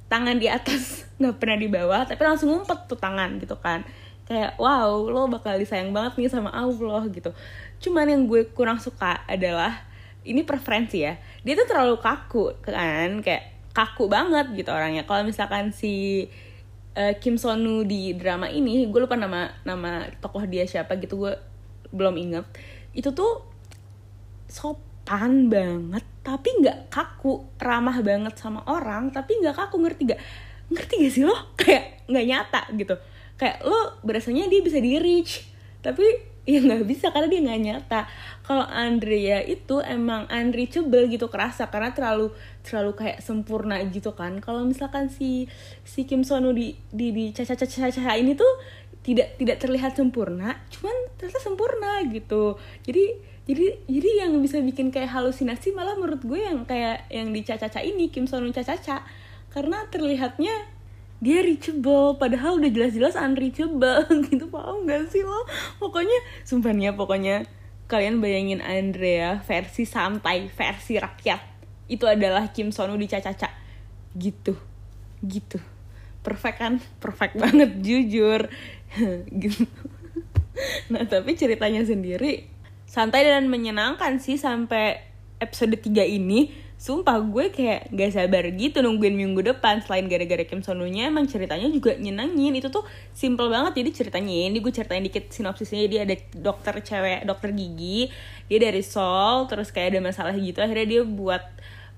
Tangan 0.07 0.39
di 0.39 0.47
atas 0.47 1.03
nggak 1.19 1.37
pernah 1.43 1.59
di 1.59 1.69
bawah 1.69 2.07
tapi 2.07 2.23
langsung 2.23 2.55
ngumpet 2.55 2.87
tuh 2.87 2.95
tangan 2.95 3.43
gitu 3.43 3.59
kan 3.59 3.83
kayak 4.29 4.61
wow 4.61 5.09
lo 5.09 5.25
bakal 5.33 5.57
disayang 5.57 5.97
banget 5.97 6.21
nih 6.21 6.29
sama 6.29 6.53
Allah 6.53 7.09
gitu. 7.09 7.33
Cuman 7.81 8.05
yang 8.05 8.29
gue 8.29 8.45
kurang 8.53 8.77
suka 8.77 9.25
adalah 9.25 9.89
ini 10.29 10.45
preferensi 10.45 11.01
ya 11.01 11.17
dia 11.41 11.57
tuh 11.57 11.65
terlalu 11.65 11.97
kaku 11.97 12.61
kan 12.61 13.25
kayak 13.25 13.73
kaku 13.73 14.07
banget 14.13 14.53
gitu 14.53 14.69
orangnya. 14.69 15.09
Kalau 15.09 15.25
misalkan 15.25 15.73
si 15.73 16.29
uh, 16.99 17.15
Kim 17.17 17.41
Sonu 17.41 17.89
di 17.89 18.13
drama 18.13 18.53
ini 18.53 18.85
gue 18.85 19.01
lupa 19.01 19.17
nama 19.17 19.49
nama 19.63 20.05
tokoh 20.21 20.45
dia 20.45 20.69
siapa 20.69 21.01
gitu 21.01 21.25
gue 21.25 21.33
belum 21.89 22.21
inget 22.21 22.45
itu 22.93 23.15
tuh 23.17 23.49
sopan 24.51 25.49
banget 25.49 26.05
tapi 26.21 26.53
nggak 26.61 26.93
kaku 26.93 27.49
ramah 27.57 28.05
banget 28.05 28.37
sama 28.37 28.61
orang 28.69 29.09
tapi 29.09 29.41
nggak 29.41 29.57
kaku 29.57 29.81
ngerti 29.81 30.13
gak 30.13 30.21
ngerti 30.69 30.95
gak 31.01 31.13
sih 31.17 31.25
lo? 31.25 31.33
Kayak 31.61 32.05
nggak 32.11 32.27
nyata 32.29 32.61
gitu 32.77 32.95
kayak 33.39 33.63
lo 33.65 33.97
berasanya 34.03 34.51
dia 34.51 34.61
bisa 34.61 34.83
di 34.83 34.99
reach. 34.99 35.47
Tapi 35.81 36.05
ya 36.49 36.59
nggak 36.59 36.85
bisa 36.85 37.15
karena 37.15 37.29
dia 37.31 37.41
nggak 37.47 37.63
nyata. 37.63 38.01
Kalau 38.43 38.67
Andrea 38.67 39.41
itu 39.47 39.79
emang 39.81 40.27
unreachable 40.29 41.07
gitu 41.07 41.31
kerasa. 41.31 41.71
Karena 41.71 41.95
terlalu 41.95 42.35
terlalu 42.67 42.93
kayak 42.99 43.23
sempurna 43.23 43.79
gitu 43.89 44.13
kan. 44.13 44.43
Kalau 44.43 44.67
misalkan 44.67 45.09
si 45.09 45.47
si 45.87 46.05
Kim 46.05 46.27
Sonu 46.27 46.51
di 46.51 46.75
di 46.91 47.15
di 47.15 47.31
caca 47.31 47.55
caca 47.55 47.89
caca 47.89 48.13
ini 48.19 48.35
tuh 48.35 48.53
tidak 49.07 49.41
tidak 49.41 49.57
terlihat 49.63 49.97
sempurna 49.97 50.59
cuman 50.69 50.97
ternyata 51.17 51.41
sempurna 51.41 52.05
gitu. 52.11 52.59
Jadi 52.85 53.05
jadi 53.49 53.67
jadi 53.89 54.29
yang 54.29 54.37
bisa 54.45 54.61
bikin 54.61 54.93
kayak 54.93 55.09
halusinasi 55.09 55.73
malah 55.73 55.97
menurut 55.97 56.21
gue 56.21 56.37
yang 56.37 56.69
kayak 56.69 57.09
yang 57.09 57.33
di 57.33 57.41
caca 57.41 57.71
caca 57.71 57.81
ini 57.81 58.13
Kim 58.13 58.29
Sonu 58.29 58.53
caca 58.53 58.77
caca 58.77 59.09
karena 59.49 59.89
terlihatnya 59.89 60.53
dia 61.19 61.43
reachable 61.43 62.15
padahal 62.17 62.63
udah 62.63 62.71
jelas-jelas 62.71 63.19
unreachable. 63.19 64.07
Gitu 64.31 64.47
paham 64.51 64.87
gak 64.87 65.11
sih 65.11 65.27
lo? 65.27 65.47
Pokoknya 65.83 66.19
sumpah 66.47 66.71
nih 66.71 66.91
ya 66.91 66.93
pokoknya 66.95 67.37
kalian 67.89 68.21
bayangin 68.23 68.61
Andrea 68.63 69.43
versi 69.43 69.89
santai 69.89 70.47
versi 70.53 71.01
rakyat. 71.01 71.41
Itu 71.89 72.05
adalah 72.05 72.53
Kim 72.53 72.71
Sonu 72.71 72.95
di 72.95 73.09
Caca-Caca 73.09 73.51
gitu. 74.15 74.55
Gitu. 75.25 75.59
Perfect 76.23 76.57
kan? 76.61 76.75
Perfect 77.01 77.35
banget 77.39 77.81
jujur. 77.81 78.51
Gitu. 79.43 79.69
Nah 80.89 81.05
tapi 81.07 81.37
ceritanya 81.37 81.85
sendiri 81.85 82.49
santai 82.89 83.29
dan 83.29 83.53
menyenangkan 83.53 84.17
sih 84.17 84.41
sampai 84.41 84.97
episode 85.39 85.77
3 85.77 86.09
ini 86.09 86.51
sumpah 86.79 87.19
gue 87.19 87.51
kayak 87.51 87.91
gak 87.91 88.11
sabar 88.15 88.47
gitu 88.55 88.79
nungguin 88.81 89.19
minggu 89.19 89.43
depan. 89.43 89.83
Selain 89.83 90.07
gara-gara 90.07 90.47
Kim 90.47 90.63
Sonunya 90.63 91.11
emang 91.11 91.27
ceritanya 91.27 91.67
juga 91.69 91.99
nyenengin. 91.99 92.55
Itu 92.55 92.71
tuh 92.71 92.87
simple 93.11 93.51
banget 93.51 93.83
jadi 93.83 93.91
ceritanya 93.91 94.47
ini 94.47 94.63
gue 94.63 94.71
ceritain 94.71 95.03
dikit 95.03 95.27
sinopsisnya. 95.35 95.91
Dia 95.91 96.01
ada 96.07 96.15
dokter 96.39 96.79
cewek 96.79 97.27
dokter 97.27 97.51
gigi. 97.51 98.15
Dia 98.47 98.59
dari 98.63 98.81
Seoul 98.87 99.51
terus 99.51 99.75
kayak 99.75 99.99
ada 99.99 100.01
masalah 100.07 100.33
gitu. 100.39 100.63
Akhirnya 100.63 100.87
dia 100.87 101.03
buat 101.03 101.43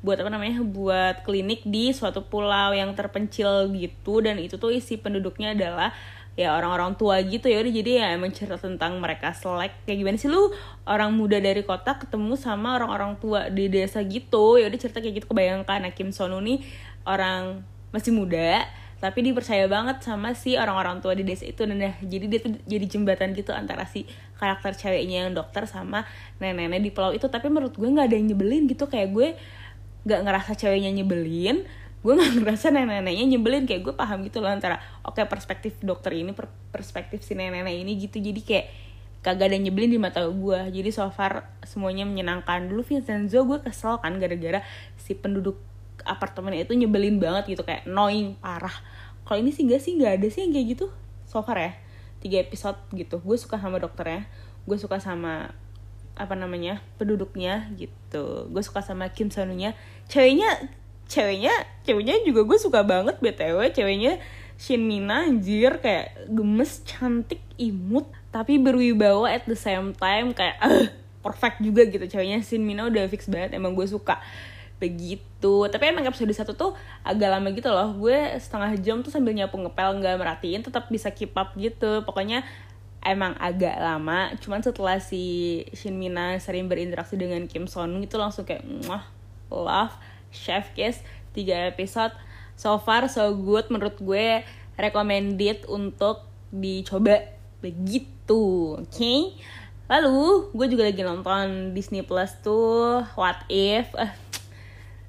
buat 0.01 0.16
apa 0.16 0.33
namanya 0.33 0.64
buat 0.64 1.29
klinik 1.29 1.61
di 1.69 1.93
suatu 1.93 2.25
pulau 2.25 2.73
yang 2.73 2.97
terpencil 2.97 3.69
gitu. 3.77 4.25
Dan 4.25 4.40
itu 4.40 4.57
tuh 4.57 4.73
isi 4.73 4.97
penduduknya 4.97 5.53
adalah 5.53 5.93
ya 6.40 6.57
orang-orang 6.57 6.96
tua 6.96 7.20
gitu 7.20 7.53
ya 7.53 7.61
udah 7.61 7.68
jadi 7.68 7.90
ya 8.00 8.07
emang 8.16 8.33
cerita 8.33 8.57
tentang 8.57 8.96
mereka 8.96 9.37
selek. 9.37 9.76
Kayak 9.85 9.98
gimana 10.00 10.16
sih? 10.16 10.33
Lu 10.33 10.48
orang 10.88 11.12
muda 11.12 11.37
dari 11.37 11.61
kota 11.61 12.00
ketemu 12.00 12.33
sama 12.40 12.81
orang-orang 12.81 13.20
tua 13.20 13.53
di 13.53 13.68
desa 13.68 14.00
gitu. 14.00 14.57
Ya 14.57 14.72
udah 14.72 14.81
cerita 14.81 15.05
kayak 15.05 15.20
gitu. 15.20 15.26
Kebayangkan 15.29 15.85
nah 15.85 15.92
Kim 15.92 16.16
Sonu 16.16 16.40
nih 16.40 16.64
orang 17.05 17.61
masih 17.92 18.16
muda 18.16 18.64
tapi 19.00 19.24
dipercaya 19.24 19.64
banget 19.64 20.05
sama 20.05 20.37
si 20.37 20.61
orang-orang 20.61 21.00
tua 21.00 21.16
di 21.16 21.24
desa 21.24 21.48
itu. 21.48 21.64
Nah, 21.64 21.96
jadi 22.05 22.24
dia 22.29 22.40
tuh 22.44 22.53
jadi 22.68 22.85
jembatan 22.85 23.33
gitu 23.33 23.48
antara 23.48 23.88
si 23.88 24.05
karakter 24.37 24.76
ceweknya 24.76 25.24
yang 25.24 25.33
dokter 25.33 25.64
sama 25.64 26.05
nenek-nenek 26.37 26.81
di 26.85 26.90
pulau 26.92 27.12
itu. 27.16 27.24
Tapi 27.24 27.48
menurut 27.48 27.72
gue 27.81 27.88
nggak 27.88 28.12
ada 28.12 28.16
yang 28.20 28.29
nyebelin 28.37 28.68
gitu. 28.68 28.85
Kayak 28.85 29.09
gue 29.16 29.29
nggak 30.05 30.20
ngerasa 30.20 30.53
ceweknya 30.53 30.92
nyebelin 30.92 31.64
gue 32.01 32.13
gak 32.17 32.33
ngerasa 32.41 32.73
nenek-neneknya 32.73 33.37
nyebelin 33.37 33.65
kayak 33.69 33.85
gue 33.85 33.95
paham 33.95 34.25
gitu 34.25 34.41
loh 34.41 34.49
antara 34.49 34.81
oke 35.05 35.21
okay, 35.21 35.29
perspektif 35.29 35.77
dokter 35.85 36.17
ini 36.17 36.33
per 36.33 36.49
perspektif 36.73 37.21
si 37.21 37.37
nenek-nenek 37.37 37.77
ini 37.77 37.93
gitu. 38.01 38.17
Jadi 38.17 38.41
kayak 38.41 38.67
kagak 39.21 39.53
ada 39.53 39.59
nyebelin 39.61 39.93
di 39.93 40.01
mata 40.01 40.25
gue 40.25 40.61
jadi 40.73 40.89
so 40.89 41.05
far 41.13 41.53
semuanya 41.61 42.09
menyenangkan. 42.09 42.73
Dulu 42.73 42.81
Vincenzo 42.81 43.45
gue 43.45 43.61
kesel 43.61 44.01
kan 44.01 44.17
gara-gara 44.17 44.65
si 44.97 45.13
penduduk 45.13 45.61
apartemen 46.09 46.57
itu 46.57 46.73
nyebelin 46.73 47.21
banget 47.21 47.53
gitu 47.53 47.63
kayak 47.69 47.85
annoying 47.85 48.41
parah. 48.41 48.73
Kalau 49.29 49.37
ini 49.37 49.53
sih 49.53 49.69
gak 49.69 49.85
sih 49.85 50.01
gak 50.01 50.25
ada 50.25 50.27
sih 50.33 50.49
yang 50.49 50.57
kayak 50.57 50.67
gitu 50.73 50.87
so 51.29 51.45
far 51.45 51.61
ya. 51.61 51.77
Tiga 52.25 52.41
episode 52.41 52.81
gitu. 52.97 53.21
Gue 53.21 53.37
suka 53.37 53.61
sama 53.61 53.77
dokternya 53.77 54.25
gue 54.65 54.77
suka 54.81 55.01
sama 55.01 55.53
apa 56.17 56.33
namanya 56.33 56.81
penduduknya 56.97 57.69
gitu. 57.77 58.49
Gue 58.49 58.63
suka 58.65 58.81
sama 58.81 59.13
Kim 59.13 59.29
Sonunya 59.29 59.77
ceweknya 60.09 60.80
ceweknya 61.11 61.51
ceweknya 61.83 62.23
juga 62.23 62.46
gue 62.46 62.59
suka 62.62 62.87
banget 62.87 63.18
btw 63.18 63.66
ceweknya 63.75 64.23
Shin 64.61 64.85
Mina 64.85 65.25
anjir 65.25 65.81
kayak 65.81 66.29
gemes 66.29 66.85
cantik 66.85 67.40
imut 67.57 68.05
tapi 68.29 68.61
berwibawa 68.61 69.33
at 69.33 69.49
the 69.49 69.57
same 69.57 69.96
time 69.96 70.37
kayak 70.37 70.61
uh, 70.61 70.85
perfect 71.25 71.64
juga 71.64 71.88
gitu. 71.88 72.05
Ceweknya 72.05 72.44
Shin 72.44 72.61
Mina 72.61 72.85
udah 72.85 73.09
fix 73.09 73.25
banget 73.25 73.57
emang 73.57 73.73
gue 73.73 73.88
suka. 73.88 74.20
Begitu. 74.77 75.64
Tapi 75.73 75.85
emang 75.88 76.05
episode 76.05 76.29
satu 76.37 76.53
tuh 76.53 76.73
agak 77.01 77.33
lama 77.33 77.49
gitu 77.57 77.73
loh. 77.73 77.88
Gue 77.96 78.37
setengah 78.37 78.77
jam 78.85 79.01
tuh 79.01 79.09
sambil 79.09 79.33
nyapu 79.33 79.57
ngepel 79.57 79.96
nggak 79.96 80.20
merhatiin 80.20 80.61
tetap 80.61 80.92
bisa 80.92 81.09
keep 81.09 81.33
up 81.40 81.57
gitu. 81.57 82.05
Pokoknya 82.05 82.44
emang 83.01 83.33
agak 83.40 83.81
lama 83.81 84.29
cuman 84.44 84.61
setelah 84.61 85.01
si 85.01 85.64
Shin 85.73 85.96
Mina 85.96 86.37
sering 86.37 86.68
berinteraksi 86.68 87.16
dengan 87.16 87.49
Kim 87.49 87.64
Son 87.64 87.96
itu 88.05 88.20
langsung 88.20 88.44
kayak 88.44 88.61
muah 88.61 89.09
love 89.49 89.96
chef 90.35 90.73
kiss 90.73 91.03
tiga 91.35 91.71
episode. 91.71 92.14
So 92.59 92.79
far 92.83 93.07
so 93.07 93.31
good 93.37 93.71
menurut 93.71 93.99
gue. 94.01 94.43
Recommended 94.81 95.69
untuk 95.69 96.25
dicoba. 96.51 97.27
Begitu 97.61 98.81
oke? 98.81 98.88
Okay? 98.88 99.37
lalu 99.90 100.47
gue 100.55 100.66
juga 100.71 100.87
lagi 100.87 101.03
nonton 101.03 101.75
Disney 101.75 102.07
Plus 102.07 102.31
tuh 102.47 103.03
What 103.19 103.43
If. 103.51 103.90
Uh, 103.99 104.14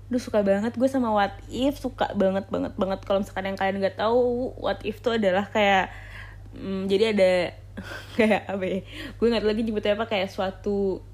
Duh 0.09 0.19
suka 0.19 0.41
banget 0.41 0.73
gue 0.73 0.89
sama 0.89 1.13
What 1.13 1.37
If. 1.53 1.77
Suka 1.77 2.09
banget 2.17 2.49
banget 2.49 2.73
banget. 2.73 2.99
Kalau 3.05 3.21
misalkan 3.21 3.53
yang 3.53 3.57
kalian 3.61 3.77
nggak 3.77 4.01
tahu 4.01 4.51
What 4.57 4.81
If 4.81 5.05
tuh 5.05 5.21
adalah 5.21 5.45
kayak 5.53 5.93
hmm, 6.57 6.89
jadi 6.89 7.13
ada 7.13 7.31
kayak 8.17 8.41
apa 8.49 8.63
ya? 8.65 8.79
Gue 9.21 9.27
nggak 9.29 9.45
lagi 9.45 9.61
nyebutnya 9.61 9.93
apa 9.93 10.09
kayak 10.09 10.33
suatu 10.33 11.05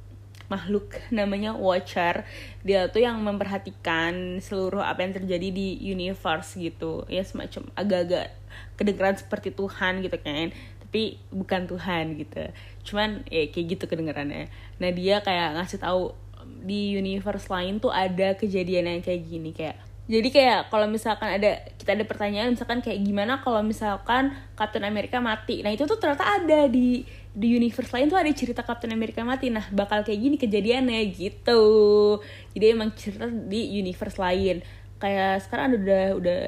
makhluk 0.48 1.00
namanya 1.12 1.56
Watcher. 1.56 2.24
Dia 2.64 2.88
tuh 2.88 3.04
yang 3.04 3.20
memperhatikan 3.24 4.40
seluruh 4.40 4.84
apa 4.84 5.04
yang 5.04 5.14
terjadi 5.16 5.52
di 5.52 5.80
universe 5.84 6.56
gitu. 6.60 7.04
Ya 7.12 7.24
semacam 7.24 7.68
agak-agak 7.76 8.36
kedengeran 8.80 9.16
seperti 9.20 9.52
Tuhan 9.52 10.04
gitu 10.04 10.18
kan. 10.20 10.52
Tapi 10.88 11.20
bukan 11.32 11.68
Tuhan 11.68 12.16
gitu. 12.16 12.44
Cuman 12.88 13.28
ya 13.28 13.48
kayak 13.52 13.66
gitu 13.78 13.84
kedengerannya. 13.88 14.48
Nah 14.80 14.90
dia 14.96 15.20
kayak 15.24 15.60
ngasih 15.60 15.80
tahu 15.84 16.16
di 16.64 16.96
universe 16.96 17.52
lain 17.52 17.84
tuh 17.84 17.92
ada 17.92 18.36
kejadian 18.40 18.88
yang 18.88 19.04
kayak 19.04 19.28
gini. 19.28 19.52
Kayak 19.52 19.87
jadi 20.08 20.30
kayak 20.32 20.60
kalau 20.72 20.88
misalkan 20.88 21.36
ada 21.36 21.67
kita 21.76 21.91
ada 21.91 22.08
pertanyaan 22.08 22.56
misalkan 22.56 22.80
kayak 22.80 23.04
gimana 23.04 23.43
kalau 23.43 23.60
misalkan 23.60 24.32
Captain 24.56 24.88
America 24.88 25.20
mati? 25.20 25.60
Nah 25.60 25.76
itu 25.76 25.84
tuh 25.84 26.00
ternyata 26.00 26.24
ada 26.24 26.72
di 26.72 27.04
di 27.36 27.48
universe 27.60 27.91
lain 27.91 28.08
tuh 28.08 28.15
ada 28.15 28.32
cerita 28.32 28.63
Captain 28.63 28.96
America 28.96 29.20
mati. 29.28 29.52
Nah 29.52 29.67
bakal 29.76 30.08
kayak 30.08 30.15
gini 30.15 30.36
kejadiannya 30.39 31.12
gitu. 31.12 31.63
Jadi 32.56 32.65
emang 32.72 32.96
cerita 32.96 33.28
di 33.28 33.84
universe 33.84 34.15
lain. 34.15 34.63
Kayak 34.96 35.43
sekarang 35.43 35.76
udah 35.76 36.04
udah 36.15 36.39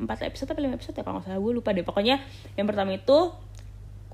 empat 0.00 0.24
episode 0.24 0.56
atau 0.56 0.64
lima 0.64 0.80
episode 0.80 0.96
ya 0.96 1.04
kalau 1.04 1.20
nggak 1.20 1.28
salah 1.28 1.40
gue 1.44 1.52
lupa 1.60 1.76
deh. 1.76 1.84
Pokoknya 1.84 2.24
yang 2.56 2.64
pertama 2.64 2.96
itu 2.96 3.36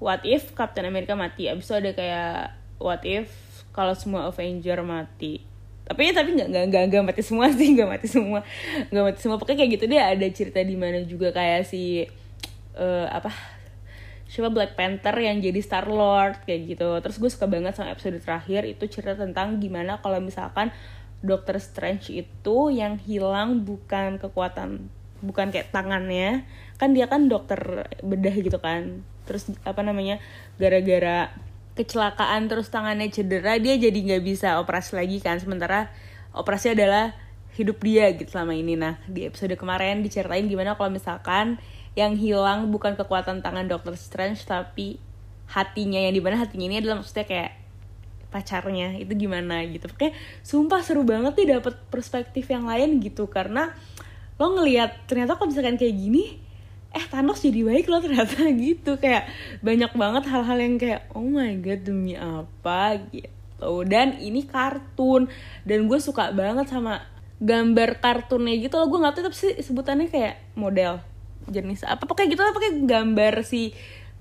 what 0.02 0.26
if 0.26 0.50
Captain 0.58 0.82
America 0.90 1.14
mati? 1.14 1.46
Abis 1.46 1.70
itu 1.70 1.78
ada 1.78 1.94
kayak 1.94 2.58
what 2.82 3.06
if 3.06 3.30
kalau 3.70 3.94
semua 3.94 4.26
Avenger 4.26 4.82
mati 4.82 5.49
tapi 5.90 6.06
ya 6.06 6.12
tapi 6.14 6.38
nggak 6.38 6.48
nggak 6.54 6.64
nggak 6.70 6.84
nggak 6.86 7.02
mati 7.02 7.22
semua 7.26 7.50
sih 7.50 7.74
nggak 7.74 7.90
mati 7.90 8.06
semua. 8.06 8.46
Nggak 8.94 9.04
mati 9.10 9.18
semua. 9.18 9.36
Pokoknya 9.42 9.58
kayak 9.66 9.70
gitu 9.74 9.84
deh 9.90 9.98
ada 9.98 10.26
cerita 10.30 10.62
di 10.62 10.76
mana 10.78 11.02
juga 11.02 11.34
kayak 11.34 11.66
si 11.66 12.06
uh, 12.78 13.10
apa 13.10 13.34
siapa 14.30 14.54
Black 14.54 14.78
Panther 14.78 15.18
yang 15.18 15.42
jadi 15.42 15.58
Star 15.58 15.90
Lord 15.90 16.46
kayak 16.46 16.78
gitu. 16.78 16.88
Terus 17.02 17.16
gue 17.18 17.30
suka 17.34 17.50
banget 17.50 17.74
sama 17.74 17.90
episode 17.90 18.22
terakhir 18.22 18.62
itu 18.70 18.86
cerita 18.86 19.18
tentang 19.18 19.58
gimana 19.58 19.98
kalau 19.98 20.22
misalkan 20.22 20.70
Doctor 21.26 21.58
Strange 21.58 22.14
itu 22.14 22.56
yang 22.70 22.94
hilang 23.02 23.66
bukan 23.66 24.22
kekuatan 24.22 24.86
bukan 25.26 25.50
kayak 25.50 25.74
tangannya. 25.74 26.46
Kan 26.78 26.94
dia 26.94 27.10
kan 27.10 27.26
dokter 27.26 27.90
bedah 28.06 28.36
gitu 28.38 28.62
kan. 28.62 29.02
Terus 29.26 29.50
apa 29.66 29.82
namanya 29.82 30.22
gara-gara 30.54 31.34
kecelakaan 31.78 32.50
terus 32.50 32.68
tangannya 32.68 33.08
cedera 33.08 33.56
dia 33.56 33.78
jadi 33.78 33.94
nggak 33.94 34.22
bisa 34.24 34.58
operasi 34.58 34.98
lagi 34.98 35.18
kan. 35.22 35.38
Sementara 35.38 35.90
operasi 36.34 36.74
adalah 36.74 37.14
hidup 37.54 37.82
dia 37.82 38.10
gitu 38.14 38.30
selama 38.30 38.54
ini. 38.54 38.74
Nah 38.78 38.98
di 39.06 39.26
episode 39.26 39.54
kemarin 39.58 40.02
diceritain 40.04 40.46
gimana 40.46 40.74
kalau 40.78 40.90
misalkan 40.90 41.60
yang 41.98 42.14
hilang 42.14 42.70
bukan 42.70 42.94
kekuatan 42.94 43.42
tangan 43.42 43.66
Doctor 43.66 43.94
Strange 43.98 44.42
tapi 44.46 44.98
hatinya. 45.50 45.98
Yang 45.98 46.14
di 46.18 46.22
mana 46.22 46.36
hatinya 46.38 46.66
ini 46.70 46.76
adalah 46.78 47.02
maksudnya 47.02 47.26
kayak 47.26 47.52
pacarnya. 48.30 48.98
Itu 48.98 49.12
gimana 49.18 49.66
gitu. 49.66 49.90
Kayak 49.94 50.14
sumpah 50.46 50.80
seru 50.86 51.02
banget 51.02 51.34
nih 51.34 51.58
dapet 51.58 51.74
perspektif 51.90 52.46
yang 52.50 52.66
lain 52.70 53.02
gitu. 53.02 53.26
Karena 53.26 53.74
lo 54.38 54.56
ngelihat 54.56 55.04
ternyata 55.10 55.36
kalau 55.36 55.52
misalkan 55.52 55.76
kayak 55.76 55.92
gini 55.92 56.49
eh 56.90 57.04
Thanos 57.06 57.38
jadi 57.38 57.62
baik 57.62 57.86
loh 57.86 58.02
ternyata 58.02 58.46
gitu. 58.64 58.98
Kayak 58.98 59.30
banyak 59.62 59.92
banget 59.94 60.24
hal-hal 60.26 60.58
yang 60.58 60.74
kayak 60.76 61.06
oh 61.14 61.26
my 61.26 61.54
god 61.62 61.80
demi 61.86 62.14
apa? 62.18 62.98
gitu. 63.10 63.72
Dan 63.86 64.18
ini 64.18 64.46
kartun. 64.46 65.30
Dan 65.62 65.86
gue 65.86 65.98
suka 66.02 66.34
banget 66.34 66.70
sama 66.70 67.06
gambar 67.40 68.02
kartunnya 68.02 68.54
gitu 68.58 68.74
loh. 68.76 68.90
Gue 68.90 68.98
nggak 69.00 69.14
tahu 69.16 69.24
tapi 69.30 69.36
sih 69.38 69.52
sebutannya 69.62 70.10
kayak 70.10 70.58
model 70.58 70.98
jenis 71.46 71.86
apa. 71.86 72.04
Pokoknya 72.04 72.34
gitu 72.34 72.42
lah 72.42 72.52
pakai 72.52 72.72
gambar 72.84 73.34
si 73.46 73.70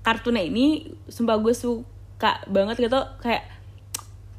kartunnya 0.00 0.40
ini 0.46 0.88
sumpah 1.10 1.36
gue 1.42 1.52
suka 1.52 2.46
banget 2.46 2.78
gitu. 2.86 3.00
Kayak 3.18 3.59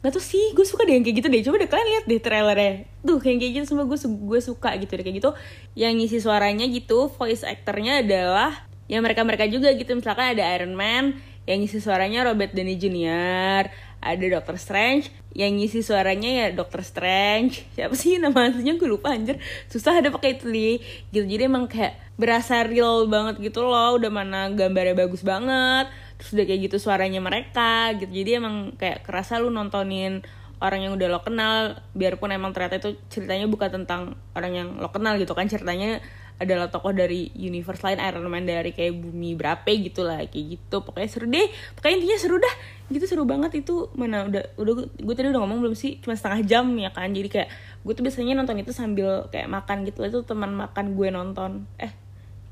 Gak 0.02 0.18
tuh 0.18 0.24
sih, 0.26 0.42
gue 0.58 0.66
suka 0.66 0.82
deh 0.82 0.98
yang 0.98 1.06
kayak 1.06 1.18
gitu 1.22 1.28
deh. 1.30 1.42
Coba 1.46 1.62
deh 1.62 1.70
kalian 1.70 1.88
lihat 1.94 2.06
deh 2.10 2.18
trailernya. 2.18 2.74
Tuh 3.06 3.22
kayak 3.22 3.38
kayak 3.38 3.52
gitu 3.62 3.66
semua 3.70 3.86
gue 3.86 3.98
gue 4.02 4.40
suka 4.42 4.74
gitu 4.82 4.92
deh 4.98 5.06
kayak 5.06 5.18
gitu. 5.22 5.32
Yang 5.78 5.94
ngisi 6.02 6.18
suaranya 6.26 6.66
gitu, 6.66 7.14
voice 7.14 7.46
actornya 7.46 8.02
adalah 8.02 8.66
ya 8.90 8.98
mereka 8.98 9.22
mereka 9.22 9.46
juga 9.46 9.70
gitu. 9.78 9.94
Misalkan 9.94 10.34
ada 10.34 10.44
Iron 10.58 10.74
Man, 10.74 11.22
yang 11.46 11.62
ngisi 11.62 11.78
suaranya 11.78 12.26
Robert 12.26 12.50
Downey 12.50 12.82
Jr. 12.82 13.70
Ada 14.02 14.42
Doctor 14.42 14.58
Strange, 14.58 15.14
yang 15.38 15.54
ngisi 15.62 15.86
suaranya 15.86 16.30
ya 16.34 16.46
Doctor 16.50 16.82
Strange. 16.82 17.62
Siapa 17.78 17.94
sih 17.94 18.18
nama 18.18 18.50
aslinya 18.50 18.82
gue 18.82 18.90
lupa 18.90 19.14
anjir. 19.14 19.38
Susah 19.70 20.02
ada 20.02 20.10
pakai 20.10 20.42
itu 20.42 20.50
nih. 20.50 20.82
Gitu 21.14 21.30
jadi 21.30 21.46
emang 21.46 21.70
kayak 21.70 21.94
berasa 22.18 22.66
real 22.66 23.06
banget 23.06 23.38
gitu 23.38 23.62
loh. 23.62 24.02
Udah 24.02 24.10
mana 24.10 24.50
gambarnya 24.50 24.98
bagus 24.98 25.22
banget 25.22 25.94
terus 26.22 26.38
udah 26.38 26.46
kayak 26.46 26.70
gitu 26.70 26.78
suaranya 26.78 27.18
mereka 27.18 27.98
gitu. 27.98 28.14
Jadi 28.14 28.38
emang 28.38 28.78
kayak 28.78 29.02
kerasa 29.02 29.42
lu 29.42 29.50
nontonin 29.50 30.22
orang 30.62 30.86
yang 30.86 30.94
udah 30.94 31.10
lo 31.10 31.26
kenal 31.26 31.82
biarpun 31.98 32.30
emang 32.30 32.54
ternyata 32.54 32.78
itu 32.78 32.94
ceritanya 33.10 33.50
bukan 33.50 33.82
tentang 33.82 34.14
orang 34.38 34.54
yang 34.54 34.70
lo 34.78 34.94
kenal 34.94 35.18
gitu 35.18 35.34
kan. 35.34 35.50
Ceritanya 35.50 35.98
adalah 36.42 36.74
tokoh 36.74 36.94
dari 36.94 37.30
universe 37.38 37.82
lain 37.86 38.02
Iron 38.02 38.26
Man 38.30 38.46
dari 38.50 38.74
kayak 38.74 38.98
bumi 38.98 39.34
berapa 39.34 39.66
gitu 39.66 40.06
lah 40.06 40.22
kayak 40.30 40.58
gitu. 40.58 40.86
Pokoknya 40.86 41.10
seru 41.10 41.26
deh. 41.26 41.50
Pokoknya 41.78 41.96
intinya 41.98 42.18
seru 42.22 42.38
dah. 42.38 42.56
Gitu 42.94 43.06
seru 43.10 43.24
banget 43.26 43.66
itu. 43.66 43.90
Mana 43.98 44.30
udah 44.30 44.54
udah 44.62 44.74
gue 44.86 45.16
tadi 45.18 45.34
udah 45.34 45.42
ngomong 45.42 45.66
belum 45.66 45.74
sih? 45.74 45.98
Cuma 46.06 46.14
setengah 46.14 46.46
jam 46.46 46.66
ya 46.78 46.94
kan. 46.94 47.10
Jadi 47.10 47.30
kayak 47.30 47.50
gue 47.82 47.94
tuh 47.98 48.06
biasanya 48.06 48.38
nonton 48.38 48.62
itu 48.62 48.70
sambil 48.70 49.26
kayak 49.34 49.50
makan 49.50 49.86
gitu. 49.90 50.06
Itu 50.06 50.22
teman 50.26 50.54
makan 50.54 50.94
gue 50.94 51.10
nonton. 51.10 51.66
Eh 51.82 51.94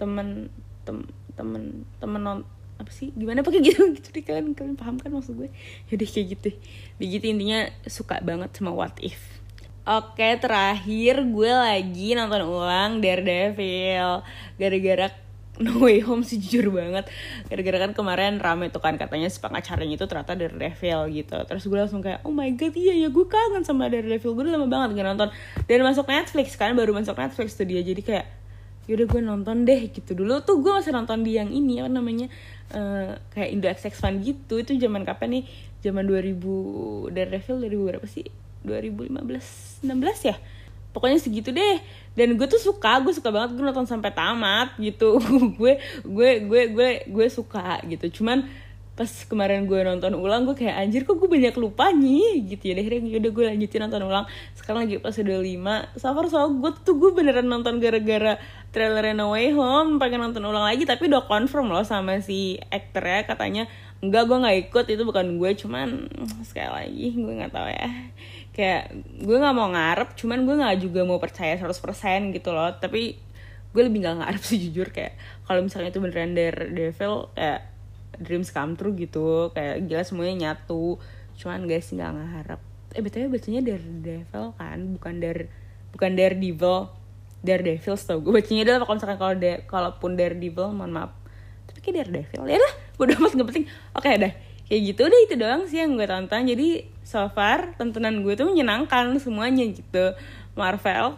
temen 0.02 0.50
tem 0.82 1.06
temen 1.38 1.86
temen 2.02 2.22
apa 2.80 2.92
sih? 2.96 3.12
Gimana 3.12 3.44
pakai 3.44 3.60
gitu? 3.60 3.84
Gitu 4.00 4.10
deh 4.16 4.24
kalian 4.24 4.56
kalian 4.56 4.80
paham 4.80 4.96
kan 4.98 5.12
maksud 5.12 5.36
gue? 5.36 5.52
Jadi 5.92 6.04
kayak 6.08 6.26
gitu. 6.40 6.50
Begitu 6.96 7.26
intinya 7.28 7.68
suka 7.86 8.24
banget 8.24 8.56
sama 8.56 8.72
what 8.72 8.96
if. 9.04 9.20
Oke 9.84 10.38
terakhir 10.40 11.28
gue 11.28 11.52
lagi 11.52 12.16
nonton 12.16 12.48
ulang 12.48 13.04
Daredevil. 13.04 14.24
Gara-gara 14.56 15.12
No 15.66 15.76
Way 15.84 16.00
Home 16.08 16.24
sih 16.24 16.40
jujur 16.40 16.72
banget. 16.72 17.12
Gara-gara 17.52 17.84
kan 17.84 17.92
kemarin 17.92 18.40
rame 18.40 18.72
tuh 18.72 18.80
kan 18.80 18.96
katanya 18.96 19.28
si 19.28 19.44
pengacaranya 19.44 20.00
itu 20.00 20.08
ternyata 20.08 20.40
Daredevil 20.40 21.12
gitu. 21.12 21.36
Terus 21.36 21.64
gue 21.68 21.80
langsung 21.84 22.00
kayak 22.00 22.24
oh 22.24 22.32
my 22.32 22.48
god 22.56 22.72
iya 22.80 22.96
ya 22.96 23.10
gue 23.12 23.26
kangen 23.28 23.68
sama 23.68 23.92
Daredevil. 23.92 24.32
Gue 24.32 24.48
udah 24.48 24.56
lama 24.56 24.72
banget 24.72 24.96
gak 24.96 25.08
nonton. 25.12 25.30
Dan 25.68 25.84
masuk 25.84 26.08
Netflix 26.08 26.56
kan 26.56 26.72
baru 26.80 26.96
masuk 26.96 27.20
Netflix 27.20 27.60
tuh 27.60 27.68
dia. 27.68 27.84
Jadi 27.84 28.00
kayak 28.00 28.39
yaudah 28.90 29.06
gue 29.06 29.22
nonton 29.22 29.70
deh 29.70 29.94
gitu. 29.94 30.18
Dulu 30.18 30.42
tuh 30.42 30.66
gue 30.66 30.74
masih 30.74 30.90
nonton 30.90 31.22
di 31.22 31.38
yang 31.38 31.54
ini 31.54 31.78
apa 31.78 31.94
namanya 31.94 32.26
uh, 32.74 33.14
kayak 33.30 33.50
Indo 33.54 33.70
XX 33.70 33.94
Fun 33.94 34.18
gitu. 34.26 34.58
Itu 34.58 34.74
zaman 34.82 35.06
kapan 35.06 35.40
nih? 35.40 35.44
Zaman 35.86 36.10
2000 36.10 37.14
Daredevil 37.14 37.56
2000 37.70 37.90
berapa 37.94 38.08
sih? 38.10 38.26
2015 38.66 39.86
16 39.86 40.30
ya? 40.34 40.36
Pokoknya 40.90 41.22
segitu 41.22 41.54
deh. 41.54 41.78
Dan 42.18 42.34
gue 42.34 42.48
tuh 42.50 42.58
suka 42.58 42.98
gue 43.06 43.14
suka 43.14 43.30
banget 43.30 43.54
gue 43.54 43.62
nonton 43.62 43.86
sampai 43.86 44.10
tamat 44.10 44.74
gitu. 44.82 45.22
Gue 45.60 45.78
gue 46.02 46.30
gue 46.50 46.62
gue 46.74 46.90
gue 47.06 47.28
suka 47.30 47.78
gitu. 47.86 48.20
Cuman 48.20 48.50
pas 49.00 49.08
kemarin 49.08 49.64
gue 49.64 49.80
nonton 49.80 50.12
ulang 50.12 50.44
gue 50.44 50.60
kayak 50.60 50.76
anjir 50.76 51.08
kok 51.08 51.16
gue 51.16 51.30
banyak 51.30 51.56
lupa 51.56 51.94
nih? 51.94 52.42
Gitu 52.52 52.74
ya. 52.74 52.74
Deh 52.74 52.90
udah 53.22 53.32
gue 53.32 53.46
lanjutin 53.54 53.86
nonton 53.86 54.02
ulang. 54.02 54.26
Sekarang 54.58 54.90
lagi 54.90 54.98
pas 54.98 55.14
udah 55.14 55.40
lima 55.40 55.76
safar 55.94 56.26
so 56.28 56.42
gue 56.58 56.72
tuh 56.82 56.98
gue 56.98 57.14
beneran 57.14 57.46
nonton 57.46 57.78
gara-gara 57.78 58.42
trailer 58.70 59.18
No 59.18 59.34
Way 59.34 59.58
Home 59.58 59.98
pengen 59.98 60.22
nonton 60.22 60.46
ulang 60.46 60.66
lagi 60.66 60.86
tapi 60.86 61.10
udah 61.10 61.26
confirm 61.26 61.74
loh 61.74 61.82
sama 61.82 62.22
si 62.22 62.62
aktornya 62.70 63.26
katanya 63.26 63.64
enggak 64.00 64.30
gue 64.30 64.38
nggak 64.40 64.58
ikut 64.70 64.86
itu 64.88 65.04
bukan 65.04 65.28
gue 65.42 65.52
cuman 65.58 66.08
sekali 66.46 66.70
lagi 66.70 67.08
gue 67.18 67.34
nggak 67.44 67.54
tahu 67.54 67.68
ya. 67.68 67.90
Kayak 68.54 68.84
gue 69.26 69.38
nggak 69.40 69.56
mau 69.56 69.70
ngarep 69.74 70.10
cuman 70.16 70.40
gue 70.46 70.56
nggak 70.62 70.78
juga 70.84 71.02
mau 71.04 71.18
percaya 71.18 71.58
100% 71.58 72.36
gitu 72.36 72.50
loh 72.54 72.70
tapi 72.78 73.18
gue 73.70 73.82
lebih 73.86 74.06
nggak 74.06 74.18
ngarep 74.22 74.44
sih 74.44 74.58
jujur 74.70 74.94
kayak 74.94 75.18
kalau 75.50 75.66
misalnya 75.66 75.90
itu 75.90 76.02
beneran 76.02 76.38
Daredevil 76.38 77.34
kayak 77.34 77.62
dreams 78.20 78.52
come 78.54 78.76
true 78.76 78.94
gitu 78.94 79.50
kayak 79.56 79.88
gila 79.88 80.04
semuanya 80.06 80.36
nyatu 80.54 81.02
cuman 81.40 81.66
guys 81.66 81.90
nggak 81.90 82.12
ngarep. 82.14 82.62
Eh 82.94 83.02
betulnya 83.02 83.30
bacanya 83.34 83.62
dari 83.66 83.90
devil 84.02 84.46
kan 84.58 84.80
bukan 84.94 85.14
dari 85.18 85.46
bukan 85.90 86.12
Daredevil 86.14 86.99
Daredevil 87.40 87.96
tau 87.96 88.20
gue 88.20 88.32
bacanya 88.36 88.62
adalah 88.68 88.80
kalau 88.84 88.96
misalkan 89.00 89.20
kalau 89.20 89.36
da 89.40 89.52
kalaupun 89.64 90.12
Daredevil 90.20 90.76
mohon 90.76 90.92
maaf. 90.92 91.12
Tapi 91.72 91.80
kayak 91.80 91.96
Daredevil 92.04 92.44
ya 92.52 92.60
lah 92.60 92.74
udah 93.00 93.16
amat 93.16 93.32
gak 93.40 93.48
penting. 93.48 93.66
Oke 93.96 94.10
deh. 94.20 94.34
Kayak 94.70 94.82
gitu 94.94 95.02
udah 95.08 95.20
itu 95.26 95.36
doang 95.40 95.62
sih 95.66 95.80
yang 95.82 95.96
gue 95.96 96.06
tonton. 96.06 96.42
Jadi 96.46 96.68
so 97.02 97.26
far 97.32 97.74
tontonan 97.80 98.22
gue 98.22 98.34
tuh 98.36 98.46
menyenangkan 98.52 99.16
semuanya 99.18 99.64
gitu. 99.72 100.14
Marvel 100.60 101.16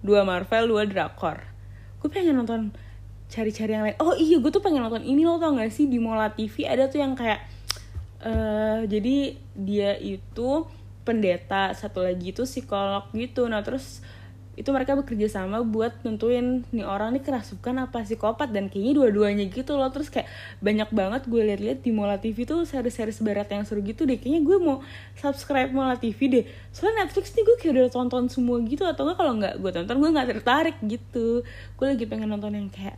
dua 0.00 0.24
Marvel 0.24 0.64
dua 0.72 0.82
drakor. 0.88 1.44
Gue 2.00 2.08
pengen 2.08 2.34
nonton 2.40 2.72
cari-cari 3.28 3.76
yang 3.76 3.84
lain. 3.84 3.96
Oh 4.00 4.16
iya 4.16 4.40
gue 4.40 4.50
tuh 4.50 4.64
pengen 4.64 4.80
nonton 4.80 5.04
ini 5.04 5.28
lo 5.28 5.36
tau 5.36 5.52
gak 5.52 5.68
sih? 5.68 5.84
Di 5.84 6.00
Mola 6.00 6.32
TV 6.32 6.64
ada 6.64 6.88
tuh 6.88 7.04
yang 7.04 7.12
kayak 7.12 7.44
uh, 8.24 8.88
jadi 8.88 9.36
dia 9.52 10.00
itu 10.00 10.64
pendeta 11.02 11.74
satu 11.76 12.02
lagi 12.02 12.32
itu 12.32 12.48
psikolog 12.48 13.12
gitu. 13.12 13.44
Nah 13.46 13.60
terus 13.60 14.00
itu 14.62 14.70
mereka 14.70 14.94
bekerja 14.94 15.26
sama 15.26 15.66
buat 15.66 15.90
nentuin 16.06 16.62
nih 16.70 16.86
orang 16.86 17.18
nih 17.18 17.26
kerasukan 17.26 17.90
apa 17.90 18.06
psikopat? 18.06 18.54
Dan 18.54 18.70
kayaknya 18.70 19.02
dua-duanya 19.02 19.50
gitu 19.50 19.74
loh. 19.74 19.90
Terus 19.90 20.06
kayak 20.06 20.30
banyak 20.62 20.86
banget 20.94 21.26
gue 21.26 21.42
liat-liat 21.42 21.82
di 21.82 21.90
Mola 21.90 22.22
TV 22.22 22.46
tuh 22.46 22.62
seri-seri 22.62 23.10
barat 23.26 23.50
yang 23.50 23.66
seru 23.66 23.82
gitu 23.82 24.06
deh. 24.06 24.22
Kayaknya 24.22 24.40
gue 24.46 24.56
mau 24.62 24.78
subscribe 25.18 25.74
Mola 25.74 25.98
TV 25.98 26.18
deh. 26.30 26.44
Soalnya 26.70 27.02
Netflix 27.04 27.34
nih 27.34 27.42
gue 27.42 27.56
kayak 27.58 27.72
udah 27.74 27.86
tonton 27.90 28.30
semua 28.30 28.62
gitu 28.62 28.86
atau 28.86 29.02
enggak 29.02 29.18
kalau 29.18 29.32
nggak 29.34 29.54
gue 29.58 29.70
tonton 29.74 29.96
gue 29.98 30.10
nggak 30.14 30.28
tertarik 30.38 30.76
gitu. 30.86 31.42
Gue 31.74 31.86
lagi 31.90 32.04
pengen 32.06 32.30
nonton 32.30 32.54
yang 32.54 32.70
kayak 32.70 32.94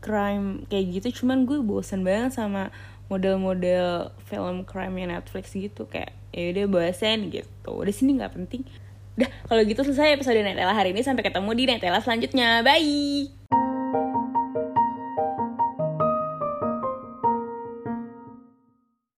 crime 0.00 0.64
kayak 0.72 0.98
gitu 0.98 1.22
cuman 1.22 1.44
gue 1.44 1.60
bosen 1.60 2.02
banget 2.02 2.34
sama 2.34 2.72
model-model 3.12 4.10
film 4.24 4.64
crime 4.64 5.04
Netflix 5.04 5.52
gitu. 5.52 5.84
Kayak 5.84 6.16
ya 6.32 6.56
udah 6.56 6.66
bosen 6.72 7.28
gitu. 7.28 7.70
Udah 7.76 7.92
sini 7.92 8.16
nggak 8.16 8.32
penting 8.32 8.64
Udah, 9.16 9.28
kalau 9.48 9.62
gitu 9.64 9.80
selesai 9.84 10.16
episode 10.16 10.40
Netela 10.40 10.72
hari 10.72 10.96
ini. 10.96 11.04
Sampai 11.04 11.24
ketemu 11.26 11.50
di 11.52 11.64
Netela 11.68 12.00
selanjutnya. 12.00 12.64
Bye! 12.64 13.71